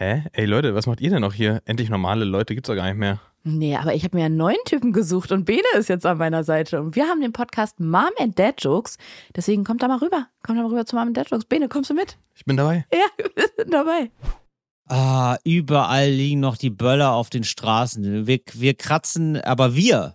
[0.00, 0.22] Hä?
[0.32, 1.60] Ey Leute, was macht ihr denn noch hier?
[1.64, 3.20] Endlich normale Leute gibt's doch gar nicht mehr.
[3.42, 6.44] Nee, aber ich habe mir einen neuen Typen gesucht und Bene ist jetzt an meiner
[6.44, 6.80] Seite.
[6.80, 8.96] Und wir haben den Podcast Mom and Dad Jokes.
[9.34, 10.28] Deswegen kommt da mal rüber.
[10.44, 11.46] Kommt da mal rüber zu Mom and Dad Jokes.
[11.46, 12.16] Bene, kommst du mit?
[12.36, 12.86] Ich bin dabei.
[12.92, 14.12] Ja, wir sind dabei.
[14.86, 18.28] Ah, überall liegen noch die Böller auf den Straßen.
[18.28, 20.14] Wir, wir kratzen, aber wir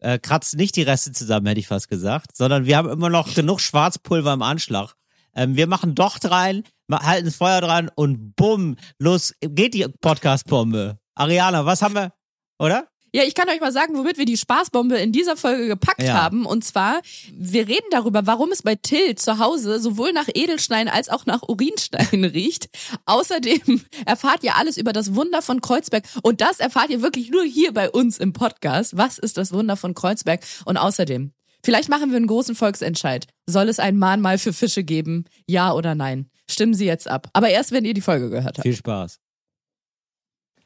[0.00, 3.32] äh, kratzen nicht die Reste zusammen, hätte ich fast gesagt, sondern wir haben immer noch
[3.32, 4.96] genug Schwarzpulver im Anschlag.
[5.36, 6.64] Ähm, wir machen Docht rein,
[6.98, 10.98] halten das Feuer dran und bumm, los geht die Podcast-Bombe.
[11.14, 12.12] Ariana, was haben wir,
[12.58, 12.86] oder?
[13.12, 16.14] Ja, ich kann euch mal sagen, womit wir die Spaßbombe in dieser Folge gepackt Ja.
[16.14, 16.46] haben.
[16.46, 17.00] Und zwar,
[17.32, 21.42] wir reden darüber, warum es bei Till zu Hause sowohl nach Edelstein als auch nach
[21.42, 22.68] Urinstein riecht.
[23.06, 26.04] Außerdem erfahrt ihr alles über das Wunder von Kreuzberg.
[26.22, 28.96] Und das erfahrt ihr wirklich nur hier bei uns im Podcast.
[28.96, 30.42] Was ist das Wunder von Kreuzberg?
[30.64, 31.32] Und außerdem,
[31.64, 33.26] vielleicht machen wir einen großen Volksentscheid.
[33.46, 35.24] Soll es ein Mahnmal für Fische geben?
[35.48, 36.30] Ja oder nein?
[36.50, 37.28] Stimmen Sie jetzt ab.
[37.32, 38.62] Aber erst, wenn ihr die Folge gehört habt.
[38.62, 39.18] Viel Spaß.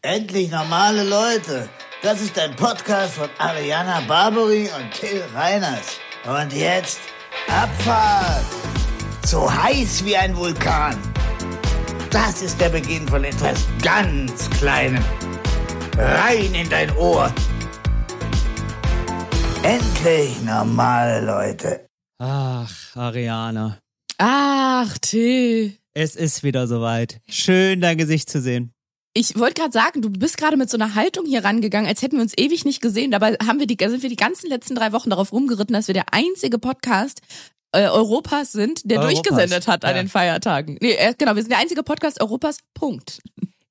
[0.03, 1.69] Endlich normale Leute.
[2.03, 5.99] Das ist ein Podcast von Ariana Barbary und Till Reiners.
[6.27, 7.01] Und jetzt
[7.49, 8.45] Abfahrt.
[9.25, 10.99] So heiß wie ein Vulkan.
[12.11, 15.03] Das ist der Beginn von etwas ganz Kleinem.
[15.97, 17.33] Rein in dein Ohr.
[19.63, 21.87] Endlich normale Leute.
[22.19, 23.79] Ach, Ariana.
[24.19, 25.77] Ach, Till.
[25.93, 27.21] Es ist wieder soweit.
[27.29, 28.73] Schön, dein Gesicht zu sehen.
[29.17, 32.17] Ich wollte gerade sagen, du bist gerade mit so einer Haltung hier rangegangen, als hätten
[32.17, 33.13] wir uns ewig nicht gesehen.
[33.13, 35.95] Dabei haben wir die, sind wir die ganzen letzten drei Wochen darauf rumgeritten, dass wir
[35.95, 37.21] der einzige Podcast
[37.71, 40.03] äh, Europas sind, der Europas, durchgesendet hat an ja.
[40.03, 40.79] den Feiertagen.
[40.81, 42.59] Nee, äh, genau, wir sind der einzige Podcast Europas.
[42.75, 43.21] Punkt.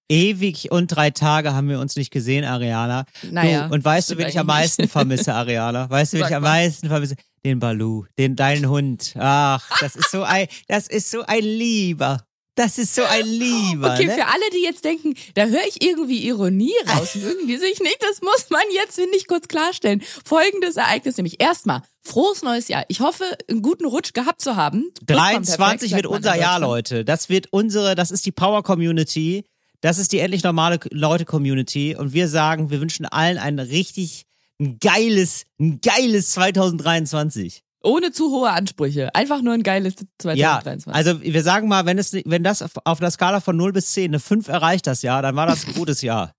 [0.09, 3.05] Ewig und drei Tage haben wir uns nicht gesehen, Ariana.
[3.29, 5.89] Naja, du, und weißt du, wen ich am meisten vermisse, Ariana?
[5.89, 7.15] Weißt du, wen ich am meisten vermisse?
[7.45, 9.13] Den Balu, den deinen Hund.
[9.17, 12.25] Ach, das ist so ein, das ist so ein Lieber.
[12.55, 13.93] Das ist so ein Lieber.
[13.93, 14.13] Okay, ne?
[14.13, 17.97] für alle, die jetzt denken, da höre ich irgendwie Ironie raus, mögen die sich nicht,
[18.01, 20.01] das muss man jetzt, finde ich, kurz klarstellen.
[20.23, 21.41] Folgendes Ereignis nämlich.
[21.41, 22.85] Erstmal, frohes neues Jahr.
[22.89, 24.91] Ich hoffe, einen guten Rutsch gehabt zu haben.
[25.05, 26.59] Plusquamperfekt, 23 sagt wird unser Jahr.
[26.59, 27.03] Leute.
[27.03, 29.45] Das wird unsere, das ist die Power Community.
[29.81, 31.95] Das ist die endlich normale Leute Community.
[31.95, 34.25] Und wir sagen, wir wünschen allen ein richtig,
[34.59, 37.63] ein geiles, ein geiles 2023.
[37.85, 39.13] Ohne zu hohe Ansprüche.
[39.13, 40.93] Einfach nur ein geiles Ja, 2023.
[40.93, 44.11] also wir sagen mal, wenn es, wenn das auf, der Skala von 0 bis 10
[44.11, 46.31] eine 5 erreicht das Jahr, dann war das ein gutes Jahr.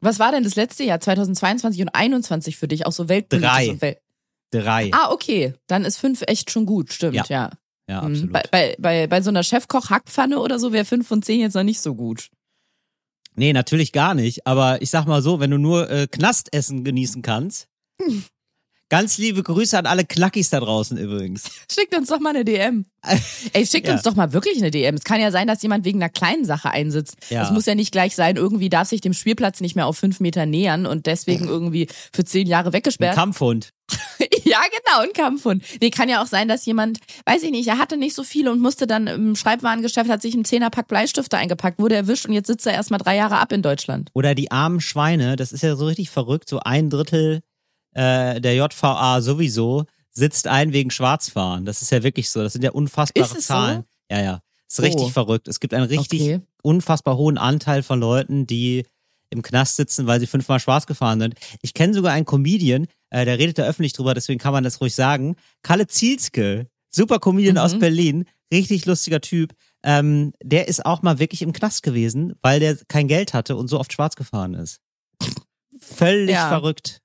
[0.00, 2.86] Was war denn das letzte Jahr, 2022 und 2021 für dich?
[2.86, 3.70] Auch so weltpolitisch Drei.
[3.70, 3.96] und Wel
[4.50, 4.90] Drei.
[4.92, 5.54] Ah, okay.
[5.68, 7.24] Dann ist fünf echt schon gut, stimmt, Ja.
[7.28, 7.50] ja.
[7.88, 8.32] ja, Hm, absolut.
[8.32, 11.62] Bei, bei, bei, bei so einer Chefkoch-Hackpfanne oder so wäre fünf von zehn jetzt noch
[11.62, 12.28] nicht so gut.
[13.34, 14.46] Nee, natürlich gar nicht.
[14.46, 17.68] Aber ich sag mal so, wenn du nur äh, Knastessen genießen kannst.
[18.92, 21.44] Ganz liebe Grüße an alle Knackis da draußen übrigens.
[21.72, 22.84] Schickt uns doch mal eine DM.
[23.54, 23.94] Ey, schickt Ja.
[23.94, 24.96] uns doch mal wirklich eine DM.
[24.96, 27.16] Es kann ja sein, dass jemand wegen einer kleinen Sache einsitzt.
[27.30, 27.42] Ja.
[27.42, 30.20] Es muss ja nicht gleich sein, irgendwie darf sich dem Spielplatz nicht mehr auf fünf
[30.20, 33.14] Meter nähern und deswegen irgendwie für zehn Jahre Ein weggesperrt.
[33.14, 33.70] Kampfhund.
[34.44, 35.64] Ja, genau, ein Kampfhund.
[35.80, 38.52] Nee, kann ja auch sein, dass jemand, weiß ich nicht, er hatte nicht so viele
[38.52, 42.48] und musste dann im Schreibwarengeschäft, hat sich einen Zehnerpack Bleistifte eingepackt, wurde erwischt und jetzt
[42.48, 44.10] sitzt er erstmal drei Jahre ab in Deutschland.
[44.12, 47.40] Oder die armen Schweine, das ist ja so richtig verrückt, so ein Drittel
[47.92, 51.64] äh, der JVA sowieso sitzt ein wegen Schwarzfahren.
[51.64, 52.42] Das ist ja wirklich so.
[52.42, 53.54] Das sind ja unfassbare Ist es so?
[53.54, 53.84] Zahlen.
[54.10, 54.40] Ja, ja.
[54.68, 55.08] Ist richtig Oh.
[55.10, 55.48] verrückt.
[55.48, 56.40] Es gibt einen richtig Okay.
[56.62, 58.84] unfassbar hohen Anteil von Leuten, die
[59.30, 61.34] im Knast sitzen, weil sie fünfmal schwarz gefahren sind.
[61.62, 64.80] Ich kenne sogar einen Comedian, äh, der redet da öffentlich drüber, deswegen kann man das
[64.82, 65.36] ruhig sagen.
[65.62, 67.60] Kalle Zielske, super Comedian Mhm.
[67.62, 69.54] aus Berlin, richtig lustiger Typ.
[69.82, 73.68] Ähm, der ist auch mal wirklich im Knast gewesen, weil der kein Geld hatte und
[73.68, 74.80] so oft schwarz gefahren ist.
[75.78, 76.48] Völlig Ja.
[76.48, 77.00] verrückt.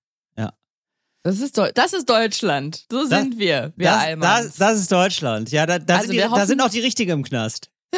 [1.28, 2.86] Das ist, Deu- das ist Deutschland.
[2.90, 5.52] So Das- sind wir, wir Das, das, das ist Deutschland.
[5.52, 7.70] Ja, da, da, Also sind, die, da sind auch die Richtigen im Knast.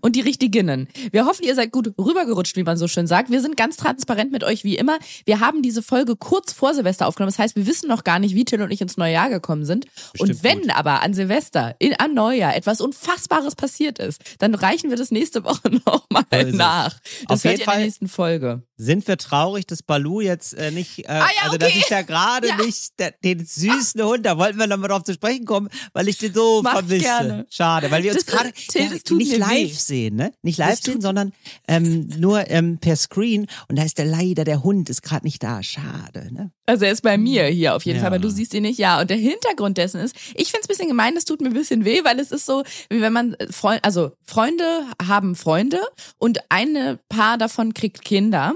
[0.00, 0.88] und die Richtiginnen.
[1.12, 3.30] Wir hoffen, ihr seid gut rübergerutscht, wie man so schön sagt.
[3.30, 4.98] Wir sind ganz transparent mit euch wie immer.
[5.26, 7.32] Wir haben diese Folge kurz vor Silvester aufgenommen.
[7.32, 9.64] Das heißt, wir wissen noch gar nicht, wie Till und ich ins neue Jahr gekommen
[9.64, 9.86] sind.
[10.18, 10.76] und Bestimmt wenn gut.
[10.76, 15.44] aber an Silvester, in, an Neujahr etwas Unfassbares passiert ist, dann reichen wir das nächste
[15.44, 16.54] Woche nochmal So ist es.
[16.54, 16.98] nach.
[17.28, 18.62] Das Auf hört jeden ihr in der nächsten Folge.
[18.80, 21.78] Sind wir traurig, dass Balu jetzt äh, nicht, äh, Ah ja, also dass okay.
[21.80, 22.56] ich da gerade Ja.
[22.56, 26.18] nicht der, den süßen Hund, da wollten wir nochmal drauf zu sprechen kommen, weil ich
[26.18, 27.00] den so Mach vermisse.
[27.04, 27.46] gerne.
[27.50, 29.38] Schade, weil wir uns gerade ja, nicht mir
[29.78, 30.32] live sehen, ne?
[30.42, 31.32] Nicht live Das sehen, sondern
[31.66, 35.42] ähm, nur ähm, per Screen und da ist der leider, der Hund ist gerade nicht
[35.42, 35.62] da.
[35.62, 36.50] Schade, ne?
[36.66, 38.02] Also er ist bei mir hier auf jeden Ja.
[38.04, 38.78] Fall, aber du siehst ihn nicht.
[38.78, 41.54] Ja, und der Hintergrund dessen ist, ich find's ein bisschen gemein, das tut mir ein
[41.54, 45.80] bisschen weh, weil es ist so, wie wenn man äh, Freund, also Freunde haben Freunde
[46.18, 48.54] und eine Paar davon kriegt Kinder.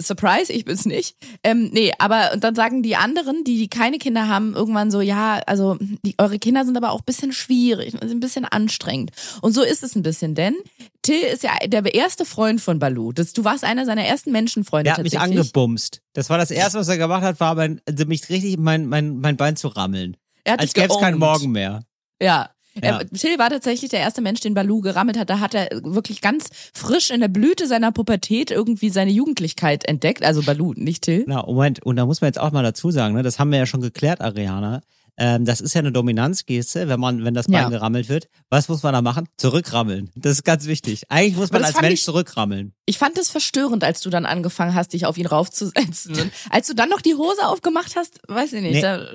[0.00, 1.16] Surprise, ich bin's nicht.
[1.42, 5.00] Ähm, nee, aber und dann sagen die anderen, die, die keine Kinder haben, irgendwann so,
[5.00, 9.10] ja, also die, eure Kinder sind aber auch ein bisschen schwierig, sind ein bisschen anstrengend.
[9.42, 10.54] Und so ist es ein bisschen, denn
[11.02, 13.12] Till ist ja der erste Freund von Balu.
[13.12, 16.00] Das, du warst einer seiner ersten Menschenfreunde Der hat mich angebumst.
[16.12, 19.18] Das war das erste, was er gemacht hat, war mein, also mich richtig mein, mein,
[19.18, 20.16] mein Bein zu rammeln.
[20.44, 21.18] er hat Als gäbe es keinen.
[21.18, 21.82] Morgen mehr.
[22.22, 22.50] Ja.
[22.82, 22.98] Ja.
[23.00, 25.30] Er, Till war tatsächlich der erste Mensch, den Balu gerammelt hat.
[25.30, 30.24] Da hat er wirklich ganz frisch in der Blüte seiner Pubertät irgendwie seine Jugendlichkeit entdeckt.
[30.24, 31.24] Also Balu, nicht Till.
[31.26, 33.58] Na, Moment, und da muss man jetzt auch mal dazu sagen, ne, das haben wir
[33.58, 34.80] ja schon geklärt, Ariana.
[35.20, 37.68] Ähm, das ist ja eine Dominanzgeste, wenn man, wenn das Bein Ja.
[37.70, 38.28] gerammelt wird.
[38.50, 39.26] Was muss man da machen?
[39.36, 40.10] Zurückrammeln.
[40.14, 41.02] Das ist ganz wichtig.
[41.08, 42.72] Eigentlich muss man als Mensch ich- zurückrammeln.
[42.86, 46.30] Ich fand es verstörend, als du dann angefangen hast, dich auf ihn raufzusetzen.
[46.50, 48.74] Als du dann noch die Hose aufgemacht hast, weiß ich nicht.
[48.74, 48.80] Nee.
[48.82, 49.06] Da,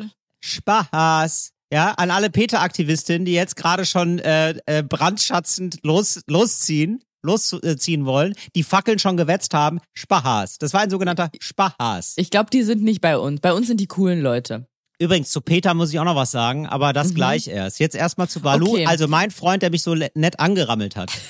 [0.41, 1.51] Spaß.
[1.73, 8.35] Ja, an alle Peter-Aktivistinnen, die jetzt gerade schon äh, äh, brandschatzend los, losziehen, losziehen wollen,
[8.55, 9.79] die Fackeln schon gewetzt haben.
[9.95, 10.59] Spaß.
[10.59, 12.13] Das war ein sogenannter Spaß.
[12.17, 13.41] ich glaube, die sind nicht bei uns.
[13.41, 14.67] Bei uns sind die coolen Leute.
[15.03, 17.79] Übrigens, zu Peter muss ich auch noch was sagen, aber das gleich erst.
[17.79, 18.71] Jetzt erstmal zu Balu, Mhm.
[18.73, 18.85] Okay.
[18.87, 21.11] also mein Freund, der mich so nett angerammelt hat.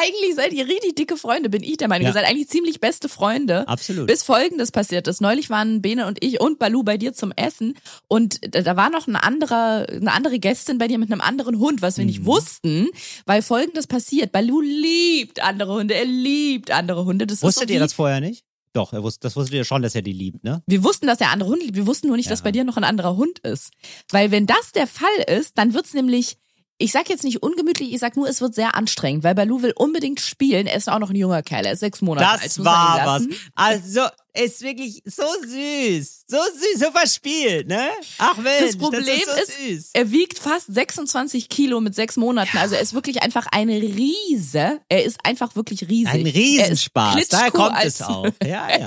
[0.00, 2.04] eigentlich seid ihr richtig dicke Freunde, bin ich der Meinung.
[2.04, 2.10] Ja.
[2.10, 3.66] Ihr seid eigentlich ziemlich beste Freunde.
[3.68, 4.06] Absolut.
[4.06, 5.20] Bis folgendes passiert ist.
[5.20, 7.74] Neulich waren Bene und ich und Balu bei dir zum Essen
[8.08, 11.82] und da war noch ein anderer, eine andere Gästin bei dir mit einem anderen Hund,
[11.82, 12.08] was wir Mhm.
[12.10, 12.88] nicht wussten,
[13.26, 14.32] weil folgendes passiert.
[14.32, 17.26] Balu liebt andere Hunde, er liebt andere Hunde.
[17.26, 18.44] Das Wusstet ihr das vorher nicht?
[18.78, 20.62] Doch, er wusste, das wusstet ihr schon, dass er die liebt, ne?
[20.66, 21.76] Wir wussten, dass er andere Hunde liebt.
[21.76, 22.44] Wir wussten nur nicht, dass Ja.
[22.44, 23.70] bei dir noch ein anderer Hund ist.
[24.10, 25.08] Weil wenn das der Fall
[25.38, 26.36] ist, dann wird's nämlich,
[26.78, 29.72] ich sag jetzt nicht ungemütlich, ich sag nur, es wird sehr anstrengend, weil Balu will
[29.74, 30.68] unbedingt spielen.
[30.68, 32.44] Er ist auch noch ein junger Kerl, er ist sechs Monate alt.
[32.44, 33.26] Das man ihn war was.
[33.56, 34.02] Also,
[34.34, 36.24] ist wirklich so süß.
[36.28, 37.88] So süß, so verspielt, ne?
[38.18, 42.16] Ach Mensch, Das Problem das ist, so ist, er wiegt fast 26 Kilo mit sechs
[42.16, 42.56] Monaten.
[42.58, 44.80] Also er ist wirklich einfach ein Riese.
[44.88, 46.12] Er ist einfach wirklich riesig.
[46.12, 47.14] Ein Riesenspaß.
[47.16, 48.26] Klitschko kommt es auch.
[48.44, 48.86] Ja, ja.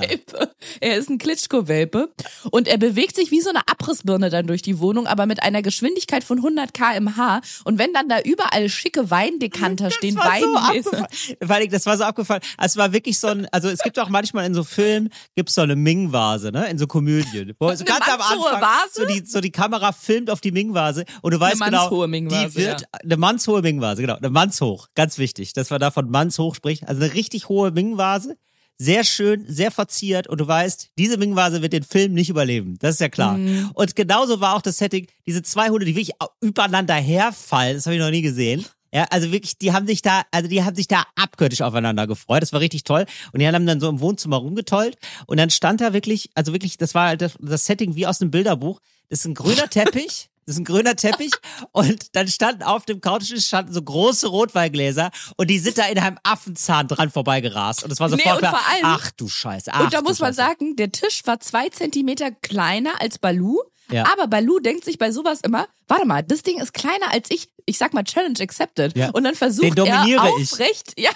[0.80, 2.12] Er ist ein Klitschko-Welpe.
[2.50, 5.62] Und er bewegt sich wie so eine Abrissbirne dann durch die Wohnung, aber mit einer
[5.62, 7.40] Geschwindigkeit von 100 km/h.
[7.64, 10.68] Und wenn dann da überall schicke Weindekanter stehen, Das so Weingläser.
[10.68, 11.36] abgefallen.
[11.44, 12.42] Vor allem, das war so abgefallen.
[12.56, 15.54] Also, es war wirklich so ein, also es gibt auch manchmal in so Filmen, gibt's
[15.54, 16.68] so eine Ming-Vase, ne?
[16.68, 17.54] In so Komödien.
[17.58, 18.92] Wo so ganz am Anfang Vase?
[18.92, 22.08] so die, so die Kamera filmt auf die Ming-Vase und du weißt Eine genau, mannshohe
[22.08, 22.86] Ming-Vase, die wird, ja.
[23.02, 24.88] eine mannshohe Ming-Vase, genau, eine mannshoch.
[24.94, 26.86] Ganz wichtig, dass man da von mannshoch spricht.
[26.88, 28.36] Also eine richtig hohe Ming-Vase.
[28.78, 32.78] Sehr schön, sehr verziert und du weißt, diese Ming-Vase wird den Film nicht überleben.
[32.80, 33.36] Das ist ja klar.
[33.36, 33.70] Mhm.
[33.74, 37.94] Und genauso war auch das Setting, diese zwei Hunde, die wirklich übereinander herfallen, das habe
[37.94, 38.64] ich noch nie gesehen.
[38.94, 42.42] Ja, also wirklich, die haben sich da, also die haben sich da abgöttisch aufeinander gefreut.
[42.42, 43.06] Das war richtig toll.
[43.32, 44.96] Und die haben dann so im Wohnzimmer rumgetollt.
[45.26, 48.20] Und dann stand da wirklich, also wirklich, das war halt das, das Setting wie aus
[48.20, 48.80] einem Bilderbuch.
[49.08, 50.28] Das ist ein grüner Teppich.
[50.44, 51.30] Das ist ein grüner Teppich
[51.70, 56.00] und dann standen auf dem Couchtisch standen so große Rotweingläser und die sind da in
[56.00, 59.28] einem Affenzahn dran vorbeigerast und es war Nee, sofort und klar, vor allem- ach du
[59.28, 60.48] Scheiße, ach Und da muss man Scheiße.
[60.48, 63.60] sagen, der Tisch war zwei Zentimeter kleiner als Balu.
[63.92, 64.04] Ja.
[64.12, 67.48] Aber Balu denkt sich bei sowas immer, warte mal, das Ding ist kleiner als ich.
[67.66, 68.96] Ich sag mal Challenge accepted.
[68.96, 69.10] Ja.
[69.10, 70.18] Und dann versucht er ich.
[70.18, 71.10] aufrecht, ja,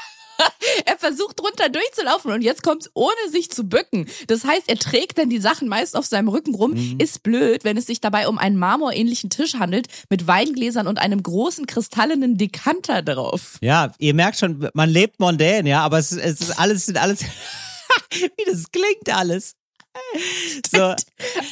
[0.84, 4.06] er versucht drunter durchzulaufen und jetzt kommt's ohne sich zu bücken.
[4.26, 6.72] Das heißt, er trägt dann die Sachen meist auf seinem Rücken rum.
[6.72, 6.98] Mhm.
[7.00, 11.22] Ist blöd, wenn es sich dabei um einen marmorähnlichen Tisch handelt mit Weingläsern und einem
[11.22, 13.56] großen kristallenen Dekanter drauf.
[13.62, 16.98] Ja, ihr merkt schon, man lebt mondän, ja, aber es, ist- es ist alles, sind
[16.98, 17.20] alles,
[18.10, 19.54] wie das klingt alles.
[20.74, 20.94] So,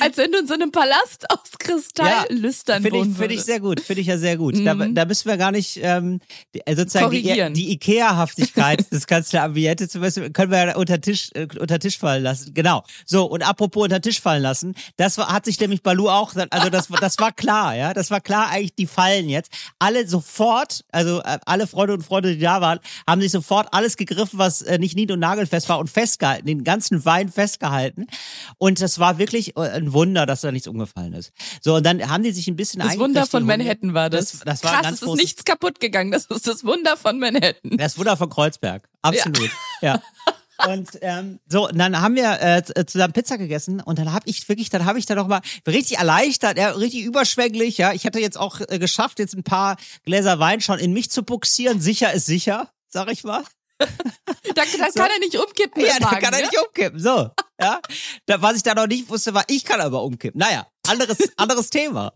[0.01, 3.33] Als wenn du in so einem Palast aus Kristall Ja, lüstern Finde wohnen ich, find
[3.33, 4.55] ich sehr gut, finde ich ja sehr gut.
[4.65, 4.95] Da, Mhm.
[4.95, 6.21] da müssen wir gar nicht ähm,
[6.55, 7.55] die, äh, sozusagen die, Korrigieren.
[7.55, 12.23] die Ikea-Haftigkeit des Kanzlerambiente zum Beispiel können wir ja unter Tisch äh, unter Tisch fallen
[12.23, 12.55] lassen.
[12.55, 12.83] Genau.
[13.05, 16.71] So und apropos unter Tisch fallen lassen, das war, hat sich nämlich Balu auch, also
[16.71, 19.51] das war- das war klar, ja, das war klar eigentlich die fallen jetzt.
[19.79, 23.97] Alle sofort, also äh, alle Freunde und Freunde, die da waren, haben sich sofort alles
[23.97, 28.07] gegriffen, was äh, nicht nied- und nagelfest war und festgehalten, den ganzen Wein festgehalten.
[28.59, 31.33] Und das war wirklich äh, ein Wunder, dass da nichts umgefallen ist.
[31.61, 33.45] So, und dann haben die sich ein bisschen Das Wunder von.
[33.45, 34.33] Manhattan war das.
[34.33, 36.11] Das, das war ein Krass, es ist nichts kaputt gegangen.
[36.13, 37.77] Das ist das Wunder von Manhattan.
[37.77, 38.89] Das Wunder von Kreuzberg.
[39.03, 39.51] Absolut.
[39.83, 40.03] Ja.
[40.69, 44.29] Und ähm, so, und dann haben wir äh, z- zusammen Pizza gegessen und dann habe
[44.29, 47.93] ich wirklich, dann habe ich da noch mal richtig erleichtert, ja, richtig überschwänglich, ja.
[47.93, 51.25] Ich hatte jetzt auch äh, geschafft, jetzt ein paar Gläser Wein schon in mich zu
[51.25, 51.81] buxieren.
[51.81, 53.43] Sicher ist sicher, sag ich mal.
[53.79, 53.87] Da,
[54.55, 54.63] da
[54.95, 55.85] kann er nicht umkippen.
[55.85, 56.47] Ja, da Magen, kann er ne?
[56.47, 57.01] nicht umkippen.
[57.01, 57.31] So,
[57.61, 57.81] ja.
[58.39, 60.39] Was ich da noch nicht wusste, war, ich kann aber umkippen.
[60.39, 62.13] Naja, anderes, anderes Thema.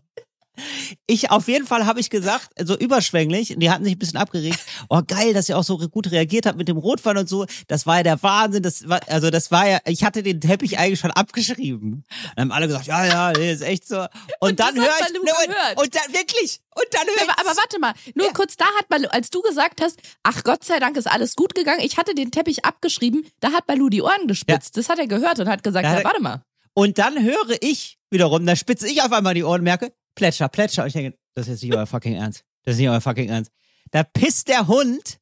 [1.07, 4.59] Ich auf jeden Fall habe ich gesagt, so überschwänglich, die hatten sich ein bisschen abgeregt.
[4.89, 7.45] Oh geil, dass ihr auch so gut reagiert habt mit dem Rotwein und so.
[7.67, 8.63] Das war ja der Wahnsinn.
[8.63, 12.03] Das war, also das war ja, ich hatte den Teppich eigentlich schon abgeschrieben.
[12.35, 13.99] Dann haben alle gesagt, ja, ja, nee, ist echt so.
[13.99, 14.07] Und,
[14.41, 17.29] Und dann höre ich, ne, und, und dann wirklich, und dann höre ich.
[17.29, 18.33] Aber, aber warte mal, nur Ja.
[18.33, 21.55] kurz da hat Balu, als du gesagt hast, ach Gott sei Dank ist alles gut
[21.55, 24.77] gegangen, ich hatte den Teppich abgeschrieben, da hat Balu die Ohren gespitzt.
[24.77, 26.43] Das hat er gehört und hat gesagt, ja, warte mal.
[26.73, 30.81] Und dann höre ich wiederum, da spitze ich auf einmal die Ohren merke, Plätscher, Plätscher.
[30.83, 32.43] Und ich denke, das ist nicht euer fucking Ernst.
[32.65, 33.51] Das ist nicht euer fucking Ernst.
[33.91, 35.17] Da pisst der Hund,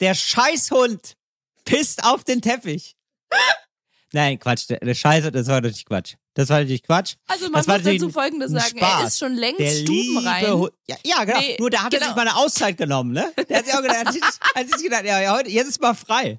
[0.00, 1.14] der Scheißhund,
[1.64, 2.94] pisst auf den Teppich.
[4.12, 4.68] Nein, Quatsch.
[4.68, 6.14] Der, Scheiße, das war natürlich Quatsch.
[6.34, 7.14] Das war natürlich Quatsch.
[7.26, 9.00] Also man muss dazu folgendes sagen, Spaß.
[9.00, 10.68] er ist schon längst Der stubenrein.
[10.86, 11.40] Ja, ja, genau.
[11.40, 12.10] Nee, Nur da hat er genau.
[12.10, 13.32] sich mal eine Auszeit genommen, ne?
[13.48, 15.94] Der hat sich auch gedacht, hat sich, hat sich gedacht ja, heute, jetzt ist mal
[15.94, 16.38] frei.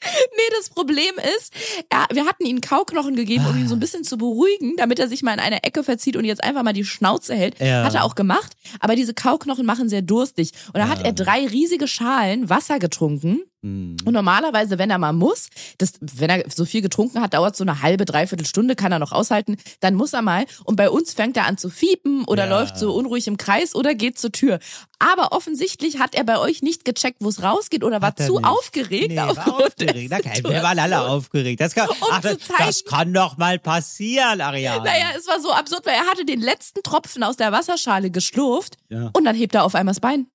[0.36, 1.52] Nee, das Problem ist,
[1.88, 5.08] er, wir hatten ihm Kauknochen gegeben, um ihn so ein bisschen zu beruhigen, damit er
[5.08, 7.58] sich mal in eine Ecke verzieht und jetzt einfach mal die Schnauze hält.
[7.60, 7.84] Ja.
[7.84, 10.52] Hat er auch gemacht, aber diese Kauknochen machen sehr durstig.
[10.68, 13.40] Und da hat er drei riesige Schalen Wasser getrunken.
[13.66, 13.96] Hm.
[14.04, 17.64] Und normalerweise, wenn er mal muss, das, wenn er so viel getrunken hat, dauert so
[17.64, 20.44] eine halbe, dreiviertel Stunde, kann er noch aushalten, dann muss er mal.
[20.64, 22.58] Und bei uns fängt er an zu fiepen oder Ja.
[22.60, 24.58] läuft so unruhig im Kreis oder geht zur Tür.
[24.98, 28.46] Aber offensichtlich hat er bei euch nicht gecheckt, wo es rausgeht oder war zu nicht.
[28.46, 29.08] aufgeregt.
[29.08, 30.10] Nee, war aufgeregt.
[30.22, 31.60] Kein, wir waren alle aufgeregt.
[31.60, 34.84] Das kann, Um ach, das, zeigen- das kann doch mal passieren, Ariane.
[34.84, 38.76] Naja, es war so absurd, weil er hatte den letzten Tropfen aus der Wasserschale geschlurft
[38.88, 39.10] Ja.
[39.12, 40.28] und dann hebt er auf einmal das Bein.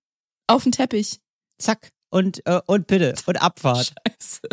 [0.47, 1.19] Auf den Teppich.
[1.59, 1.89] Zack.
[2.11, 3.15] Und, äh, und bitte.
[3.25, 3.93] Und Abfahrt.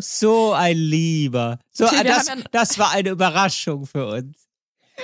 [0.00, 1.58] So ein Lieber.
[1.72, 4.36] So, Till, das, ja- das war eine Überraschung für uns.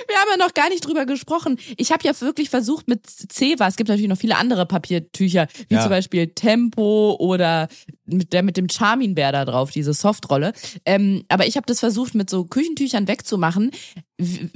[0.09, 1.57] Wir haben ja noch gar nicht drüber gesprochen.
[1.77, 5.75] Ich habe ja wirklich versucht mit Ceva, es gibt natürlich noch viele andere Papiertücher, wie
[5.75, 5.81] Ja.
[5.81, 7.69] zum Beispiel Tempo oder
[8.05, 10.51] mit der mit dem Charmin-Bär da drauf, diese Softrolle.
[10.85, 13.71] Ähm, aber ich habe das versucht mit so Küchentüchern wegzumachen.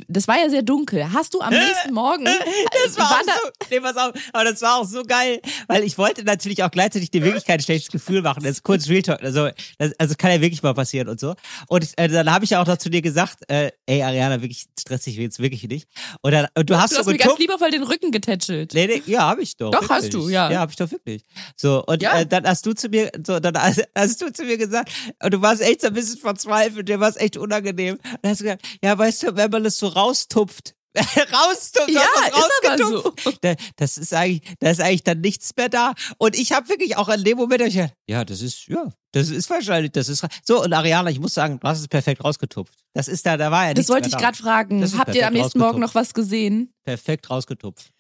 [0.08, 1.12] Das war ja sehr dunkel.
[1.12, 4.44] Hast du am nächsten Morgen Das war, war auch da, so, nee, pass auf, aber
[4.46, 7.92] das war auch so geil, weil ich wollte natürlich auch gleichzeitig dir wirklich kein schlechtes
[7.92, 8.42] Gefühl machen.
[8.44, 11.36] Das ist kurz Real Talk, also, das, also kann ja wirklich mal passieren und so.
[11.68, 14.66] Und äh, dann habe ich ja auch noch zu dir gesagt, äh, ey Ariana, wirklich
[14.80, 15.90] stressig jetzt wirklich nicht.
[16.22, 17.40] Und, dann, und du hast du so hast mir ganz getuppt.
[17.42, 18.74] liebevoll den Rücken getätschelt.
[18.74, 19.72] Nee, nee, ja, habe ich doch.
[19.72, 19.98] Doch, wirklich.
[19.98, 20.50] hast du, ja.
[20.50, 21.24] Ja, habe ich doch wirklich.
[21.58, 22.20] So, und Ja.
[22.20, 24.90] äh, dann hast du zu mir, so, dann hast, du zu mir gesagt,
[25.22, 27.96] und du warst echt so ein bisschen verzweifelt, dir war es echt unangenehm.
[27.96, 32.02] Und dann hast du gesagt, ja, weißt du, wenn man das so raustupft, raustupft, Ja,
[32.34, 35.94] rausgetupft, da, das ist eigentlich, da ist eigentlich dann nichts mehr da.
[36.18, 37.76] Und ich habe wirklich auch in dem Moment, ich
[38.08, 41.60] ja, das ist, ja, das ist wahrscheinlich, das ist, so, und Ariana, ich muss sagen,
[41.60, 42.74] du hast es perfekt rausgetupft.
[42.94, 44.82] Das ist da, da war ja Das nichts wollte mehr ich gerade fragen.
[44.82, 46.74] Das Habt ihr am nächsten Morgen noch was gesehen?
[46.84, 47.92] Perfekt rausgetupft.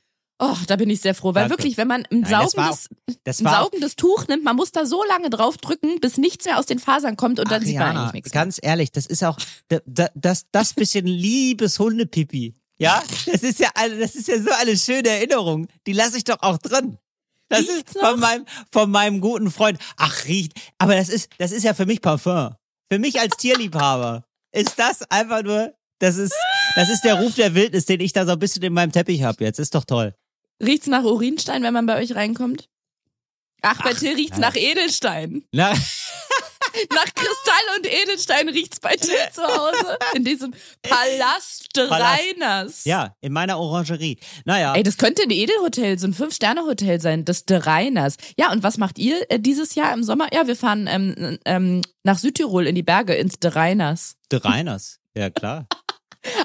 [0.41, 1.57] Oh, da bin ich sehr froh, weil Danke.
[1.57, 2.89] wirklich, wenn man ein Nein, das war saugendes,
[3.25, 6.17] Das ein war auch- saugendes Tuch nimmt, man muss da so lange drauf drücken, bis
[6.17, 8.31] nichts mehr aus den Fasern kommt und dann sieht man Ariana, eigentlich nichts.
[8.31, 12.55] Ganz ehrlich, das ist auch da, da, das, das bisschen liebes Hundepipi.
[12.77, 13.67] Ja, das ist ja,
[13.99, 15.67] das ist ja so eine schöne Erinnerung.
[15.85, 16.97] Die lasse ich doch auch drin.
[17.49, 18.17] Das Riecht's ist von noch?
[18.19, 19.77] meinem, von meinem guten Freund.
[19.97, 20.53] Ach, riecht.
[20.77, 22.55] Aber das ist, das ist ja für mich Parfum.
[22.89, 26.33] Für mich als Tierliebhaber ist das einfach nur, das ist,
[26.75, 29.23] das ist der Ruf der Wildnis, den ich da so ein bisschen in meinem Teppich
[29.23, 29.59] habe jetzt.
[29.59, 30.15] Ist doch toll.
[30.61, 32.69] Riecht's nach Urinstein, wenn man bei euch reinkommt?
[33.61, 34.41] Ach, bei Till riecht's ja.
[34.41, 35.43] nach Edelstein.
[35.51, 35.73] Na,
[36.93, 39.97] Nach Kristall und Edelstein riecht's bei Till zu Hause.
[40.13, 42.01] In diesem Palast Palast.
[42.01, 42.85] Reiners.
[42.85, 44.17] ja, in meiner Orangerie.
[44.45, 44.73] Naja.
[44.75, 48.17] Ey, das könnte ein Edelhotel, so ein Fünf-Sterne-Hotel sein, das De Reiners.
[48.37, 50.27] Ja, und was macht ihr äh, dieses Jahr im Sommer?
[50.33, 54.15] Ja, wir fahren ähm, ähm, nach Südtirol in die Berge, ins De Reiners.
[54.31, 54.99] De Reiners.
[55.15, 55.67] Ja, klar.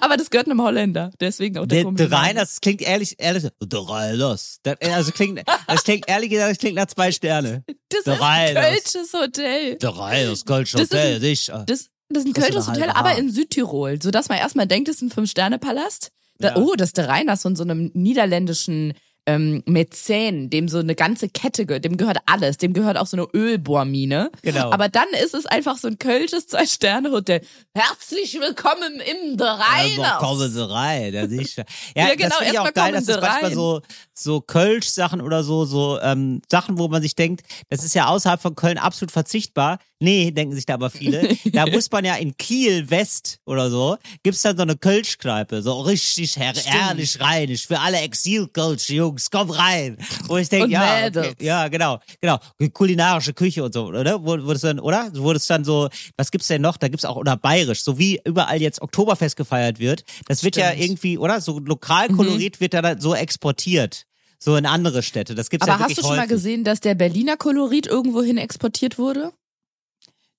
[0.00, 2.10] Aber das gehört einem Holländer, deswegen auch der, Der, Name.
[2.10, 4.58] Reiners, das klingt ehrlich, ehrlich, der Reiners.
[4.62, 7.64] Das, also klingt, das klingt ehrlich gesagt, das klingt nach zwei Sterne.
[7.88, 9.76] Das Der ist ein kölsches Hotel.
[9.76, 11.64] Der Reiners, Kölsch Das ist Hotel, sicher.
[11.66, 15.02] Das, das ist ein kölsches Hotel, aber in Südtirol, sodass man erstmal denkt, es ist
[15.02, 16.10] ein Fünf-Sterne-Palast.
[16.38, 16.56] Da, Ja.
[16.56, 18.94] Oh, das ist der Reiners von so einem niederländischen
[19.26, 23.16] ähm, Mäzen, dem so eine ganze Kette gehört, dem gehört alles, dem gehört auch so
[23.16, 24.30] eine Ölbohrmine.
[24.42, 24.70] Genau.
[24.70, 27.40] Aber dann ist es einfach so ein kölsches Zwei-Sterne-Hotel.
[27.74, 30.18] Herzlich willkommen im Der Ja, Reiners.
[30.18, 31.22] kommen Sie rein, ja.
[31.24, 33.80] Ja, Ja, genau, das finde ich erst auch mal geil, dass es manchmal so,
[34.14, 38.40] so Kölsch-Sachen oder so, so ähm, Sachen, wo man sich denkt, das ist ja außerhalb
[38.40, 39.78] von Köln absolut verzichtbar.
[40.00, 41.36] Nee, denken sich da aber viele.
[41.52, 45.80] da muss man ja in Kiel West oder so, gibt's dann so eine Kölsch-Kneipe, so
[45.80, 49.96] richtig her ehrlich rheinisch, für alle Exil-Kölsch-Jungs, komm rein.
[50.26, 52.38] Wo ich denke, ja, okay, ja, genau, genau,
[52.72, 54.22] kulinarische Küche und so, oder?
[54.22, 55.10] Wo das dann, oder?
[55.14, 56.76] Wo das dann so, was gibt's denn noch?
[56.76, 60.04] Da gibt's auch, oder bayerisch, so wie überall jetzt Oktoberfest gefeiert wird.
[60.26, 60.82] Das wird ja Stimmt.
[60.82, 61.40] irgendwie, oder?
[61.40, 64.03] So Lokalkolorit wird dann so exportiert.
[64.44, 65.34] So in andere Städte.
[65.34, 66.30] Das gibt's Aber ja hast du schon mal häufig.
[66.30, 69.32] gesehen, dass der Berliner Kolorit irgendwohin exportiert wurde?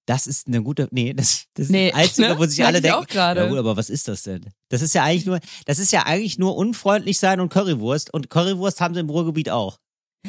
[0.05, 2.38] Das ist eine gute, nee, das, das Nee, ist das Einzige, ne?
[2.39, 3.41] wo sich alle denken, auch gerade.
[3.41, 4.45] ja gut, aber was ist das denn?
[4.69, 8.29] Das ist ja eigentlich nur, das ist ja eigentlich nur unfreundlich sein und Currywurst und
[8.29, 9.79] Currywurst haben sie im Ruhrgebiet auch.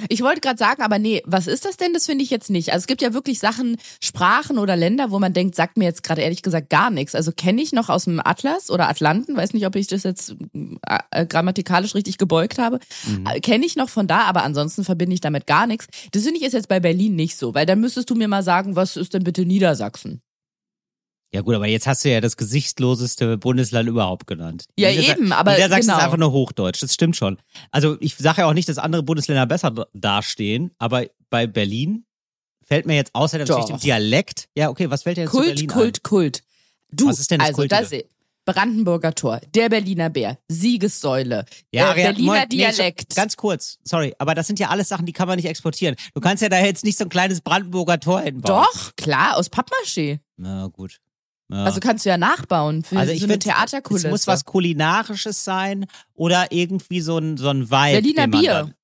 [0.08, 1.92] Ich wollte gerade sagen, aber nee, was ist das denn?
[1.92, 2.72] Das finde ich jetzt nicht.
[2.72, 6.02] Also es gibt ja wirklich Sachen, Sprachen oder Länder, wo man denkt, sagt mir jetzt
[6.02, 7.14] gerade ehrlich gesagt gar nichts.
[7.14, 10.36] Also kenne ich noch aus dem Atlas oder Atlanten, weiß nicht, ob ich das jetzt
[10.54, 12.78] äh, äh, grammatikalisch richtig gebeugt habe.
[13.28, 15.86] Äh, Kenne ich noch von da, aber ansonsten verbinde ich damit gar nichts.
[16.12, 18.42] Das finde ich ist jetzt bei Berlin nicht so, weil dann müsstest du mir mal
[18.42, 20.22] sagen, was ist denn bitte Niedersachsen?
[21.34, 24.64] Ja gut, aber jetzt hast du ja das gesichtsloseste Bundesland überhaupt genannt.
[24.78, 25.98] Ja, Niedersa- eben, aber Niedersachsen genau.
[25.98, 27.38] ist einfach nur Hochdeutsch, das stimmt schon.
[27.70, 32.04] Also ich sage ja auch nicht, dass andere Bundesländer besser da- dastehen, aber bei Berlin
[32.64, 33.68] fällt mir jetzt außer natürlich Doch.
[33.68, 36.42] dem Dialekt, ja okay, was fällt dir jetzt zu Kult, Berlin Kult, Kult.
[36.90, 37.80] Du, Was ist denn das also Kultige?
[37.82, 38.04] das
[38.44, 43.16] Brandenburger Tor, der Berliner Bär, Siegessäule, Ja, äh, ja, Berliner Moment, Dialekt.
[43.16, 45.96] ganz kurz, sorry, aber das sind ja alles Sachen, die kann man nicht exportieren.
[46.14, 48.64] Du kannst ja da jetzt nicht so ein kleines Brandenburger Tor hinbauen.
[48.72, 50.20] Doch, klar, aus Pappmaché.
[50.36, 51.00] Na gut.
[51.48, 51.64] Ja.
[51.64, 54.08] Also kannst du ja nachbauen für Also ich so eine find, Theaterkulisse.
[54.08, 57.92] Es muss was Kulinarisches sein oder irgendwie so ein, so ein Vibe.
[57.92, 58.52] Berliner Bier.
[58.52, 58.74] Dann,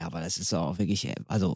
[0.00, 1.54] ja, aber das ist auch wirklich, äh, also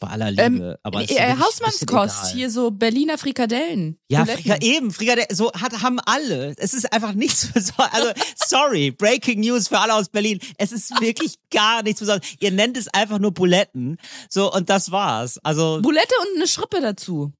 [0.00, 0.80] bei aller Ähm, Liebe.
[0.82, 3.98] aber es ist äh, Hausmannskost, hier so Berliner Frikadellen.
[4.08, 4.24] Ja.
[4.26, 6.54] Frika, eben, Frikadelle, so hat, haben alle.
[6.58, 7.92] Es ist einfach nichts Besonderes.
[7.92, 10.40] Also, sorry, Breaking News für alle aus Berlin.
[10.58, 12.34] Es ist wirklich gar nichts Besonderes.
[12.40, 13.98] Ihr nennt es einfach nur Buletten.
[14.28, 15.38] So, und das war's.
[15.44, 17.32] Also, Bulette und eine Schrippe dazu.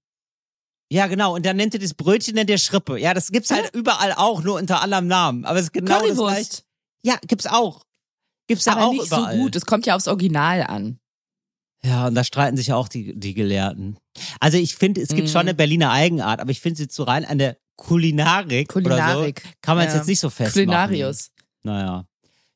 [0.92, 1.34] Ja, genau.
[1.34, 2.99] Und dann nennt ihr das Brötchen, nennt ihr Schrippe.
[2.99, 5.44] Ja, das gibt's halt überall auch, nur unter anderem Namen.
[5.44, 6.14] Aber es ist genau das gleiche.
[6.16, 6.64] Currywurst.
[7.04, 7.84] Ja, gibt's auch.
[8.49, 9.37] Gibt's da aber auch nicht überall.
[9.37, 9.56] so gut.
[9.56, 10.99] Es kommt ja aufs Original an.
[11.84, 13.96] Ja, und da streiten sich ja auch die, die Gelehrten.
[14.38, 15.32] Also ich finde, es gibt Mhm.
[15.32, 19.40] schon eine Berliner Eigenart, aber ich finde sie zu rein an der Kulinarik, Kulinarik.
[19.40, 19.99] oder so, kann man es Ja.
[19.99, 20.66] jetzt nicht so festmachen.
[20.66, 21.30] Kulinarius.
[21.64, 22.04] Naja,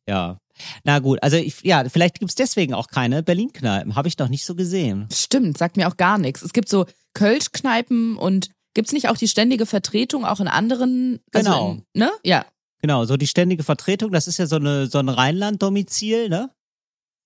[0.08, 0.38] ja.
[0.84, 3.94] Na gut, also ich, ja, vielleicht gibt's deswegen auch keine Berlin-Kneipen.
[3.94, 5.08] Habe ich noch nicht so gesehen.
[5.12, 6.42] Stimmt, sagt mir auch gar nichts.
[6.42, 6.86] Es gibt so
[7.16, 11.20] Kölschkneipen und gibt's nicht auch die ständige Vertretung auch in anderen?
[11.32, 11.70] Also Genau.
[11.72, 12.10] In, ne?
[12.24, 12.44] Ja.
[12.82, 16.50] Genau, so die ständige Vertretung, das ist ja so, eine, so ein Rheinland-Domizil, ne?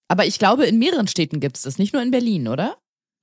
[0.08, 2.76] Aber ich glaube, in mehreren Städten gibt's das, nicht nur in Berlin, oder?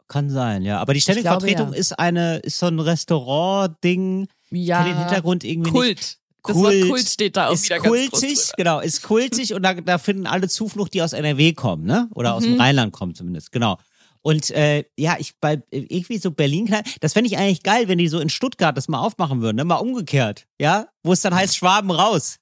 [0.10, 0.80] Kann sein, ja.
[0.80, 1.80] Aber die ständige glaube, Vertretung ja.
[1.80, 4.28] ist eine, ist so ein Restaurant-Ding.
[4.52, 4.84] Ja.
[4.84, 5.80] Kenn den Hintergrund irgendwie nicht.
[5.80, 6.18] Kult.
[6.44, 6.82] Das Kult.
[6.82, 8.54] Wort Kult steht da auch ist wieder ganz groß kultig, drüber.
[8.58, 12.10] genau, ist kultig und da, da finden alle Zuflucht, die aus NRW kommen, ne?
[12.14, 12.62] Oder aus dem Mhm.
[12.62, 13.78] Rheinland kommen zumindest, genau.
[14.22, 18.08] Und äh, ja, ich bei irgendwie so Berlin, das fände ich eigentlich geil, wenn die
[18.08, 19.66] so in Stuttgart das mal aufmachen würden, ne?
[19.66, 20.88] Mal umgekehrt, ja?
[21.04, 22.38] Wo es dann heißt Schwaben raus.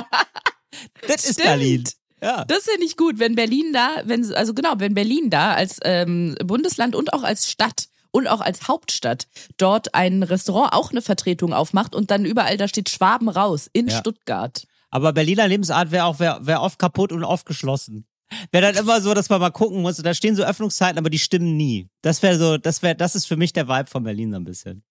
[1.07, 1.47] das ist Stimmt.
[1.47, 1.83] Berlin.
[2.21, 2.45] Ja.
[2.45, 6.35] Das finde ich gut, wenn Berlin da, wenn also genau, wenn Berlin da als ähm,
[6.43, 11.53] Bundesland und auch als Stadt und auch als Hauptstadt dort ein Restaurant auch eine Vertretung
[11.53, 13.99] aufmacht und dann überall da steht Schwaben raus in Ja.
[13.99, 14.65] Stuttgart.
[14.89, 18.07] Aber Berliner Lebensart wäre auch wär, wär oft kaputt und oft geschlossen.
[18.51, 19.97] Wäre dann immer so, dass man mal gucken muss.
[19.97, 21.87] Da stehen so Öffnungszeiten, aber die stimmen nie.
[22.01, 24.43] Das wäre so, das wäre, das ist für mich der Vibe von Berlin so ein
[24.43, 24.83] bisschen.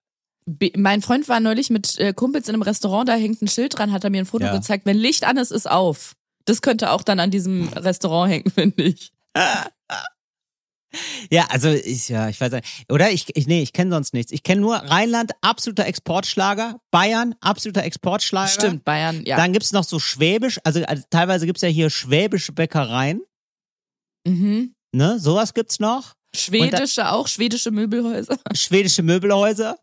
[0.46, 3.76] Be mein Freund war neulich mit äh, Kumpels in einem Restaurant, da hängt ein Schild
[3.78, 4.52] dran, hat er mir ein Foto Ja.
[4.52, 6.14] gezeigt, wenn Licht an ist, ist auf.
[6.44, 9.12] Das könnte auch dann an diesem Restaurant hängen, finde ich.
[11.30, 12.66] Ja, also ich, ja, ich weiß nicht.
[12.90, 14.32] Oder ich, ich nee, ich kenne sonst nichts.
[14.32, 18.48] Ich kenne nur Rheinland, absoluter Exportschlager, Bayern, absoluter Exportschlager.
[18.48, 19.36] Stimmt, Bayern, ja.
[19.36, 23.22] Dann gibt's noch so Schwäbisch, also, also teilweise gibt's ja hier schwäbische Bäckereien,
[24.26, 24.74] mhm.
[24.92, 25.18] ne?
[25.18, 26.14] Sowas gibt's noch.
[26.34, 28.38] Schwedische auch, schwedische Möbelhäuser.
[28.54, 29.78] Schwedische Möbelhäuser.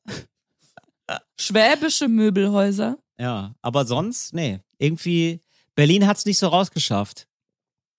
[1.40, 2.98] Schwäbische Möbelhäuser.
[3.20, 4.60] Ja, aber sonst, nee.
[4.78, 5.42] Irgendwie,
[5.76, 7.28] Berlin hat's nicht so rausgeschafft.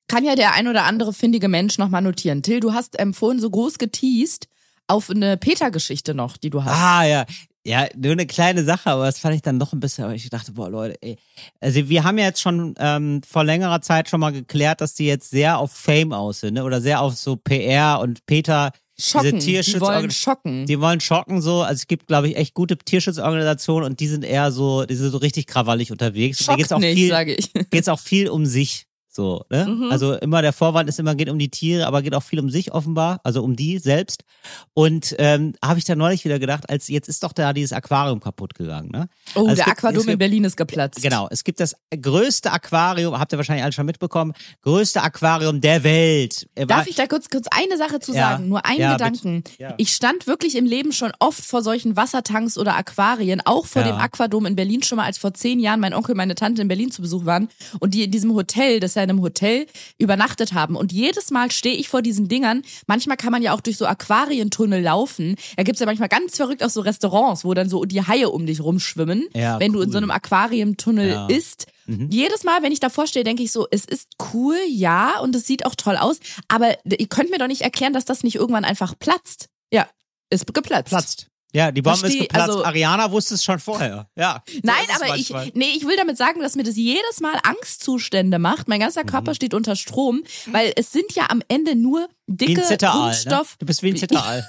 [0.08, 2.42] Kann ja der ein oder andere findige Mensch nochmal notieren.
[2.42, 4.48] Till, du hast ähm, vorhin so groß geteased
[4.86, 6.76] auf eine Peter-Geschichte noch, die du hast.
[6.78, 7.24] Ah, ja.
[7.66, 10.28] Ja, nur eine kleine Sache, aber das fand ich dann doch ein bisschen, aber ich
[10.28, 11.16] dachte, boah, Leute, ey.
[11.60, 15.06] Also wir haben ja jetzt schon ähm, vor längerer Zeit schon mal geklärt, dass die
[15.06, 16.64] jetzt sehr auf Fame aus sind, ne?
[16.64, 19.38] Oder sehr auf so PR und Peter, schocken.
[19.40, 20.66] diese Die Tierschutz- wollen schocken.
[20.66, 21.62] die wollen schocken so.
[21.62, 25.10] Also es gibt, glaube ich, echt gute Tierschutzorganisationen und die sind eher so, die sind
[25.10, 26.40] so richtig krawallig unterwegs.
[26.40, 27.50] Und da geht's auch nicht, viel, sage ich.
[27.70, 28.86] geht's auch viel um sich.
[29.16, 29.64] So, ne?
[29.66, 29.92] Mhm.
[29.92, 32.50] Also immer der Vorwand ist immer, geht um die Tiere, aber geht auch viel um
[32.50, 34.24] sich offenbar, also um die selbst.
[34.72, 38.18] Und ähm, habe ich da neulich wieder gedacht, als jetzt ist doch da dieses Aquarium
[38.18, 39.08] kaputt gegangen, ne?
[39.36, 41.00] Oh, Also der gibt- Aquadom gibt- in Berlin ist geplatzt.
[41.00, 45.84] Genau, es gibt das größte Aquarium, habt ihr wahrscheinlich alle schon mitbekommen, größte Aquarium der
[45.84, 46.48] Welt.
[46.56, 48.30] War- Darf ich da kurz, kurz eine Sache zu Ja.
[48.32, 48.48] sagen?
[48.48, 49.44] Nur einen Ja, Gedanken.
[49.58, 49.74] Ja.
[49.76, 53.94] Ich stand wirklich im Leben schon oft vor solchen Wassertanks oder Aquarien, auch vor dem
[53.94, 56.66] Aquadom in Berlin schon mal, als vor zehn Jahren mein Onkel und meine Tante in
[56.68, 57.48] Berlin zu Besuch waren
[57.78, 59.66] und die in diesem Hotel, das ja in einem Hotel,
[59.98, 60.76] übernachtet haben.
[60.76, 62.62] Und jedes Mal stehe ich vor diesen Dingern.
[62.86, 65.36] Manchmal kann man ja auch durch so Aquarientunnel laufen.
[65.56, 68.46] Da gibt's ja manchmal ganz verrückt auch so Restaurants, wo dann so die Haie um
[68.46, 69.92] dich rumschwimmen, Ja, wenn du in cool.
[69.92, 71.26] so einem Aquarientunnel Ja.
[71.28, 71.66] isst.
[71.86, 72.08] Mhm.
[72.10, 75.46] Jedes Mal, wenn ich davor stehe, denke ich so, es ist cool, ja, und es
[75.46, 78.64] sieht auch toll aus, aber ihr könnt mir doch nicht erklären, dass das nicht irgendwann
[78.64, 79.48] einfach platzt.
[79.70, 79.86] Ja,
[80.30, 80.88] Ist geplatzt.
[80.88, 81.26] Platzt.
[81.54, 82.48] Ja, die Bombe ist Versteh- geplatzt.
[82.50, 84.08] also- Ariana wusste es schon vorher.
[84.16, 84.42] Ja.
[84.46, 85.50] So Nein, ist es aber ich, manchmal.
[85.54, 88.68] nee, ich will damit sagen, dass mir das jedes Mal Angstzustände macht.
[88.68, 89.34] Mein ganzer Körper Mhm.
[89.36, 92.60] steht unter Strom, weil es sind ja am Ende nur dicke.
[92.60, 92.76] Ne?
[92.90, 93.56] Kunststoff.
[93.58, 94.44] Du bist wie ein Zitteraal.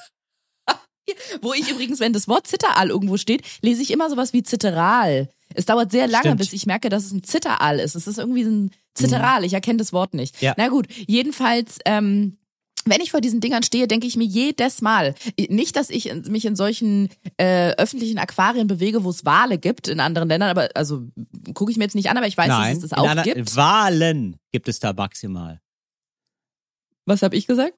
[1.41, 5.29] Wo ich übrigens, wenn das Wort Zitteraal irgendwo steht, lese ich immer sowas wie Zitteral.
[5.53, 6.37] Es dauert sehr lange, Stimmt.
[6.39, 7.93] bis ich merke, dass es ein Zitteraal ist.
[7.95, 9.43] Es ist irgendwie so ein Zitteral.
[9.45, 10.41] Ich erkenne das Wort nicht.
[10.41, 10.55] Ja.
[10.57, 12.37] Na gut, jedenfalls, ähm,
[12.87, 15.15] wenn ich vor diesen Dingern stehe, denke ich mir jedes Mal,
[15.49, 19.99] nicht, dass ich mich in solchen äh, öffentlichen Aquarien bewege, wo es Wale gibt in
[19.99, 21.07] anderen Ländern, aber also
[21.53, 23.55] gucke ich mir jetzt nicht an, aber ich weiß, Nein, dass es das auch gibt.
[23.55, 25.59] Wahlen gibt es da maximal.
[27.05, 27.73] Was habe ich gesagt?